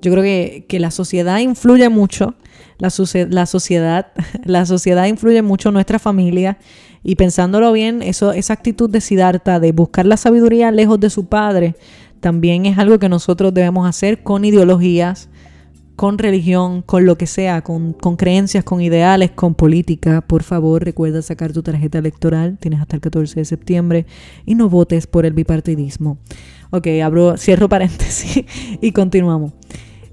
Yo 0.00 0.12
creo 0.12 0.22
que, 0.22 0.78
la 0.78 0.90
sociedad 0.90 1.38
influye 1.40 1.88
mucho, 1.88 2.34
la, 2.78 2.90
la, 3.28 3.46
sociedad, 3.46 4.06
la 4.44 4.64
sociedad 4.64 5.06
influye 5.06 5.42
mucho 5.42 5.70
en 5.70 5.74
nuestra 5.74 5.98
familia 5.98 6.56
y 7.02 7.16
pensándolo 7.16 7.72
bien, 7.72 8.00
eso, 8.00 8.32
esa 8.32 8.54
actitud 8.54 8.88
de 8.88 9.00
Siddhartha, 9.00 9.60
de 9.60 9.72
buscar 9.72 10.06
la 10.06 10.16
sabiduría 10.16 10.70
lejos 10.70 11.00
de 11.00 11.10
su 11.10 11.26
padre, 11.26 11.74
también 12.20 12.64
es 12.64 12.78
algo 12.78 12.98
que 12.98 13.08
nosotros 13.08 13.52
debemos 13.52 13.88
hacer 13.88 14.22
con 14.22 14.44
ideologías, 14.44 15.28
con 15.96 16.18
religión, 16.18 16.82
con 16.82 17.06
lo 17.06 17.16
que 17.16 17.26
sea, 17.26 17.62
con, 17.62 17.94
creencias, 17.94 18.62
con 18.62 18.82
ideales, 18.82 19.30
con 19.30 19.54
política, 19.54 20.20
por 20.20 20.42
favor 20.42 20.84
recuerda 20.84 21.22
sacar 21.22 21.54
tu 21.54 21.62
tarjeta 21.62 21.98
electoral, 21.98 22.58
tienes 22.60 22.80
hasta 22.80 22.96
el 22.96 23.00
14 23.00 23.40
de 23.40 23.44
septiembre 23.46 24.06
y 24.44 24.54
no 24.54 24.68
votes 24.68 25.06
por 25.06 25.24
el 25.24 25.32
bipartidismo. 25.32 26.18
Ok, 26.70 26.86
abro, 27.02 27.38
cierro 27.38 27.70
paréntesis 27.70 28.44
y 28.82 28.92
continuamos. 28.92 29.52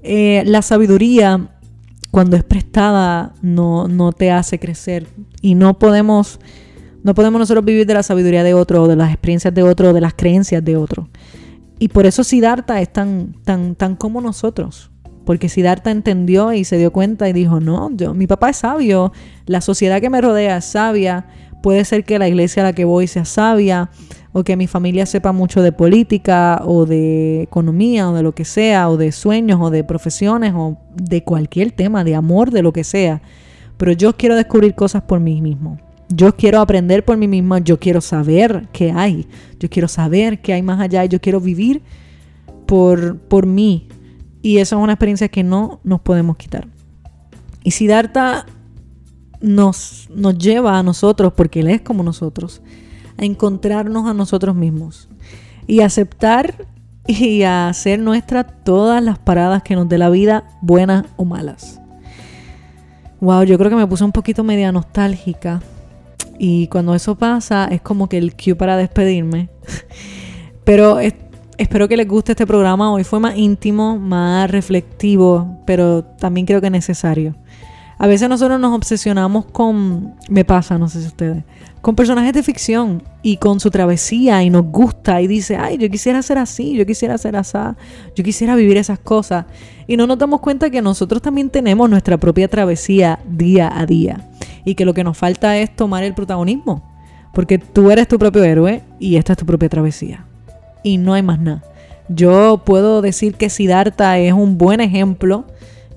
Eh, 0.02 0.42
la 0.46 0.62
sabiduría, 0.62 1.50
cuando 2.10 2.36
es 2.36 2.44
prestada, 2.44 3.34
no, 3.42 3.86
no 3.86 4.12
te 4.12 4.30
hace 4.30 4.58
crecer 4.58 5.06
y 5.42 5.54
no 5.54 5.78
podemos, 5.78 6.40
no 7.02 7.14
podemos 7.14 7.38
nosotros 7.38 7.62
vivir 7.62 7.86
de 7.86 7.94
la 7.94 8.02
sabiduría 8.02 8.42
de 8.42 8.54
otro, 8.54 8.84
o 8.84 8.88
de 8.88 8.96
las 8.96 9.10
experiencias 9.10 9.52
de 9.52 9.62
otro, 9.62 9.90
o 9.90 9.92
de 9.92 10.00
las 10.00 10.14
creencias 10.14 10.64
de 10.64 10.78
otro. 10.78 11.10
Y 11.78 11.88
por 11.88 12.06
eso 12.06 12.24
Siddhartha 12.24 12.80
es 12.80 12.90
tan, 12.90 13.34
tan, 13.44 13.74
tan 13.74 13.96
como 13.96 14.22
nosotros 14.22 14.90
porque 15.24 15.48
Siddhartha 15.48 15.90
entendió 15.90 16.52
y 16.52 16.64
se 16.64 16.78
dio 16.78 16.92
cuenta 16.92 17.28
y 17.28 17.32
dijo, 17.32 17.60
no, 17.60 17.90
yo, 17.96 18.14
mi 18.14 18.26
papá 18.26 18.50
es 18.50 18.58
sabio, 18.58 19.12
la 19.46 19.60
sociedad 19.60 20.00
que 20.00 20.10
me 20.10 20.20
rodea 20.20 20.58
es 20.58 20.64
sabia, 20.64 21.26
puede 21.62 21.84
ser 21.84 22.04
que 22.04 22.18
la 22.18 22.28
iglesia 22.28 22.62
a 22.62 22.66
la 22.66 22.72
que 22.74 22.84
voy 22.84 23.06
sea 23.06 23.24
sabia, 23.24 23.90
o 24.32 24.42
que 24.44 24.56
mi 24.56 24.66
familia 24.66 25.06
sepa 25.06 25.32
mucho 25.32 25.62
de 25.62 25.72
política, 25.72 26.60
o 26.64 26.86
de 26.86 27.42
economía, 27.42 28.10
o 28.10 28.14
de 28.14 28.22
lo 28.22 28.34
que 28.34 28.44
sea, 28.44 28.90
o 28.90 28.96
de 28.96 29.12
sueños, 29.12 29.60
o 29.62 29.70
de 29.70 29.84
profesiones, 29.84 30.52
o 30.54 30.76
de 30.94 31.22
cualquier 31.22 31.70
tema, 31.70 32.04
de 32.04 32.16
amor, 32.16 32.50
de 32.50 32.62
lo 32.62 32.72
que 32.72 32.84
sea. 32.84 33.22
Pero 33.76 33.92
yo 33.92 34.16
quiero 34.16 34.34
descubrir 34.34 34.74
cosas 34.74 35.02
por 35.02 35.20
mí 35.20 35.40
mismo. 35.40 35.78
Yo 36.08 36.36
quiero 36.36 36.60
aprender 36.60 37.04
por 37.04 37.16
mí 37.16 37.28
misma, 37.28 37.60
yo 37.60 37.78
quiero 37.78 38.00
saber 38.00 38.68
qué 38.72 38.92
hay, 38.92 39.26
yo 39.58 39.70
quiero 39.70 39.88
saber 39.88 40.42
qué 40.42 40.52
hay 40.52 40.62
más 40.62 40.80
allá, 40.80 41.04
yo 41.06 41.20
quiero 41.20 41.40
vivir 41.40 41.80
por, 42.66 43.18
por 43.18 43.46
mí, 43.46 43.88
y 44.44 44.58
eso 44.58 44.76
es 44.76 44.82
una 44.82 44.92
experiencia 44.92 45.28
que 45.28 45.42
no 45.42 45.80
nos 45.84 46.02
podemos 46.02 46.36
quitar. 46.36 46.68
Y 47.62 47.70
Siddhartha 47.70 48.44
nos, 49.40 50.10
nos 50.14 50.36
lleva 50.36 50.78
a 50.78 50.82
nosotros, 50.82 51.32
porque 51.32 51.60
Él 51.60 51.70
es 51.70 51.80
como 51.80 52.02
nosotros, 52.02 52.60
a 53.16 53.24
encontrarnos 53.24 54.06
a 54.06 54.12
nosotros 54.12 54.54
mismos 54.54 55.08
y 55.66 55.80
aceptar 55.80 56.66
y 57.06 57.44
a 57.44 57.68
hacer 57.68 58.00
nuestras 58.00 58.44
todas 58.64 59.02
las 59.02 59.18
paradas 59.18 59.62
que 59.62 59.76
nos 59.76 59.88
dé 59.88 59.96
la 59.96 60.10
vida, 60.10 60.44
buenas 60.60 61.06
o 61.16 61.24
malas. 61.24 61.80
Wow, 63.22 63.44
yo 63.44 63.56
creo 63.56 63.70
que 63.70 63.76
me 63.76 63.86
puse 63.86 64.04
un 64.04 64.12
poquito 64.12 64.44
media 64.44 64.70
nostálgica. 64.72 65.62
Y 66.38 66.66
cuando 66.66 66.94
eso 66.94 67.14
pasa, 67.14 67.66
es 67.70 67.80
como 67.80 68.10
que 68.10 68.18
el 68.18 68.36
cue 68.36 68.54
para 68.54 68.76
despedirme. 68.76 69.48
Pero 70.64 71.00
Espero 71.56 71.86
que 71.86 71.96
les 71.96 72.08
guste 72.08 72.32
este 72.32 72.46
programa. 72.46 72.90
Hoy 72.90 73.04
fue 73.04 73.20
más 73.20 73.36
íntimo, 73.36 73.96
más 73.96 74.50
reflectivo, 74.50 75.60
pero 75.64 76.02
también 76.02 76.46
creo 76.46 76.60
que 76.60 76.68
necesario. 76.68 77.36
A 77.96 78.08
veces 78.08 78.28
nosotros 78.28 78.58
nos 78.58 78.74
obsesionamos 78.74 79.44
con, 79.44 80.14
me 80.28 80.44
pasa, 80.44 80.78
no 80.78 80.88
sé 80.88 81.00
si 81.00 81.06
ustedes, 81.06 81.44
con 81.80 81.94
personajes 81.94 82.32
de 82.32 82.42
ficción 82.42 83.04
y 83.22 83.36
con 83.36 83.60
su 83.60 83.70
travesía 83.70 84.42
y 84.42 84.50
nos 84.50 84.64
gusta 84.64 85.20
y 85.20 85.28
dice, 85.28 85.56
ay, 85.56 85.78
yo 85.78 85.88
quisiera 85.88 86.20
ser 86.22 86.38
así, 86.38 86.76
yo 86.76 86.84
quisiera 86.86 87.16
ser 87.18 87.36
así, 87.36 87.56
yo 88.16 88.24
quisiera 88.24 88.56
vivir 88.56 88.76
esas 88.76 88.98
cosas. 88.98 89.46
Y 89.86 89.96
no 89.96 90.08
nos 90.08 90.18
damos 90.18 90.40
cuenta 90.40 90.70
que 90.70 90.82
nosotros 90.82 91.22
también 91.22 91.50
tenemos 91.50 91.88
nuestra 91.88 92.18
propia 92.18 92.48
travesía 92.48 93.20
día 93.28 93.70
a 93.72 93.86
día 93.86 94.28
y 94.64 94.74
que 94.74 94.84
lo 94.84 94.92
que 94.92 95.04
nos 95.04 95.16
falta 95.16 95.56
es 95.56 95.74
tomar 95.76 96.02
el 96.02 96.14
protagonismo, 96.14 96.82
porque 97.32 97.58
tú 97.58 97.92
eres 97.92 98.08
tu 98.08 98.18
propio 98.18 98.42
héroe 98.42 98.82
y 98.98 99.16
esta 99.16 99.34
es 99.34 99.38
tu 99.38 99.46
propia 99.46 99.68
travesía 99.68 100.26
y 100.84 100.98
no 100.98 101.14
hay 101.14 101.22
más 101.22 101.40
nada. 101.40 101.64
Yo 102.08 102.62
puedo 102.64 103.02
decir 103.02 103.34
que 103.34 103.50
Siddhartha 103.50 104.18
es 104.18 104.32
un 104.32 104.58
buen 104.58 104.80
ejemplo 104.80 105.46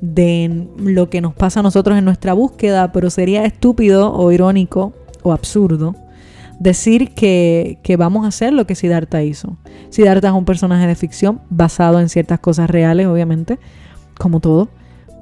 de 0.02 0.68
lo 0.80 1.10
que 1.10 1.22
nos 1.22 1.36
pasa 1.36 1.60
a 1.60 1.64
nosotros 1.64 1.98
en 1.98 2.06
nuestra 2.06 2.34
búsqueda, 2.34 2.92
pero 2.92 3.12
sería 3.12 3.46
estúpido 3.46 4.12
o 4.14 4.32
irónico 4.32 4.94
o 5.22 5.34
absurdo 5.34 5.96
decir 6.60 7.14
que, 7.14 7.78
que, 7.84 7.98
vamos 7.98 8.26
a 8.26 8.30
hacer 8.30 8.54
lo 8.54 8.66
que 8.66 8.74
Siddhartha 8.74 9.22
hizo. 9.22 9.58
Siddhartha 9.90 10.30
es 10.30 10.34
un 10.34 10.46
personaje 10.46 10.88
de 10.88 10.96
ficción 10.96 11.42
basado 11.50 12.00
en 12.00 12.10
ciertas 12.10 12.40
cosas 12.40 12.70
reales, 12.70 13.06
obviamente, 13.06 13.60
como 14.18 14.40
todo, 14.40 14.70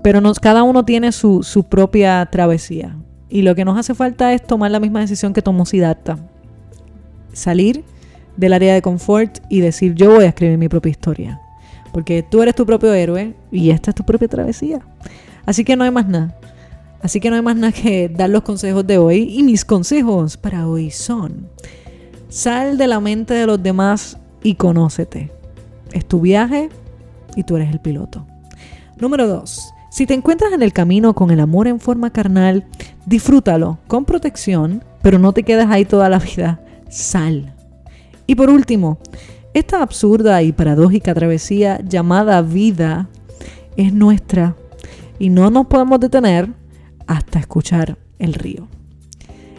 pero 0.02 0.22
cada 0.40 0.64
uno 0.64 0.86
tiene 0.86 1.12
su, 1.12 1.44
su 1.44 1.64
propia 1.64 2.26
travesía. 2.32 2.96
Y 3.28 3.42
lo 3.42 3.56
que 3.56 3.66
nos 3.66 3.78
hace 3.78 3.96
falta 3.96 4.34
es 4.34 4.46
tomar 4.46 4.72
la 4.72 4.80
misma 4.80 5.00
decisión 5.00 5.34
que 5.34 5.42
tomó 5.42 5.66
Siddhartha. 5.66 6.20
Salir 7.34 7.84
del 8.38 8.54
área 8.54 8.74
de 8.74 8.82
confort 8.82 9.40
y 9.50 9.62
decir 9.62 9.96
yo 9.96 10.12
voy 10.16 10.26
a 10.26 10.30
escribir 10.30 10.58
mi 10.58 10.70
propia 10.70 10.92
historia. 10.92 11.42
Porque 11.92 12.24
tú 12.24 12.42
eres 12.42 12.56
tu 12.56 12.66
propio 12.66 12.94
héroe 12.94 13.34
y 13.52 13.70
esta 13.70 13.92
es 13.92 13.96
tu 13.96 14.04
propia 14.04 14.28
travesía. 14.28 14.82
Así 15.46 15.64
que 15.64 15.76
no 15.76 15.84
hay 15.84 15.92
más 15.92 16.08
nada. 16.08 16.38
Así 17.02 17.20
que 17.20 17.30
no 17.30 17.36
hay 17.36 17.42
más 17.42 17.56
nada 17.56 17.72
que 17.72 18.10
dar 18.10 18.30
los 18.30 18.44
consejos 18.44 18.86
de 18.86 18.98
hoy. 18.98 19.34
Y 19.38 19.44
mis 19.44 19.64
consejos 19.64 20.38
para 20.38 20.68
hoy 20.68 20.92
son, 20.92 21.48
sal 22.30 22.78
de 22.78 22.88
la 22.88 23.00
mente 23.00 23.34
de 23.34 23.46
los 23.46 23.62
demás 23.62 24.18
y 24.44 24.56
conócete. 24.56 25.32
Es 25.94 26.06
tu 26.06 26.20
viaje 26.20 26.70
y 27.36 27.44
tú 27.44 27.56
eres 27.56 27.72
el 27.72 27.80
piloto. 27.80 28.26
Número 29.00 29.28
2. 29.28 29.74
Si 29.90 30.06
te 30.06 30.14
encuentras 30.14 30.52
en 30.52 30.62
el 30.62 30.74
camino 30.74 31.14
con 31.14 31.32
el 31.32 31.40
amor 31.40 31.68
en 31.68 31.80
forma 31.80 32.10
carnal, 32.10 32.66
disfrútalo 33.06 33.78
con 33.88 34.04
protección, 34.04 34.84
pero 35.02 35.20
no 35.20 35.32
te 35.32 35.44
quedes 35.44 35.68
ahí 35.70 35.86
toda 35.86 36.10
la 36.10 36.20
vida. 36.36 36.60
Sal. 36.90 37.55
Y 38.28 38.36
por 38.36 38.50
último, 38.50 39.00
esta 39.54 39.82
absurda 39.82 40.42
y 40.44 40.52
paradójica 40.52 41.14
travesía 41.14 41.80
llamada 41.82 42.42
vida 42.42 43.08
es 43.78 43.94
nuestra 43.94 44.56
y 45.20 45.30
no 45.30 45.50
nos 45.50 45.68
podemos 45.68 46.00
detener 46.00 46.50
hasta 47.08 47.40
escuchar 47.40 47.98
el 48.20 48.34
río. 48.34 48.68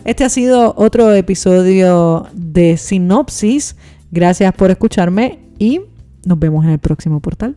Este 0.04 0.24
ha 0.24 0.28
sido 0.28 0.74
otro 0.76 1.12
episodio 1.12 2.26
de 2.32 2.76
Sinopsis. 2.76 3.76
Gracias 4.10 4.52
por 4.54 4.70
escucharme 4.70 5.40
y 5.58 5.80
nos 6.24 6.38
vemos 6.38 6.64
en 6.64 6.70
el 6.70 6.78
próximo 6.78 7.20
portal. 7.20 7.56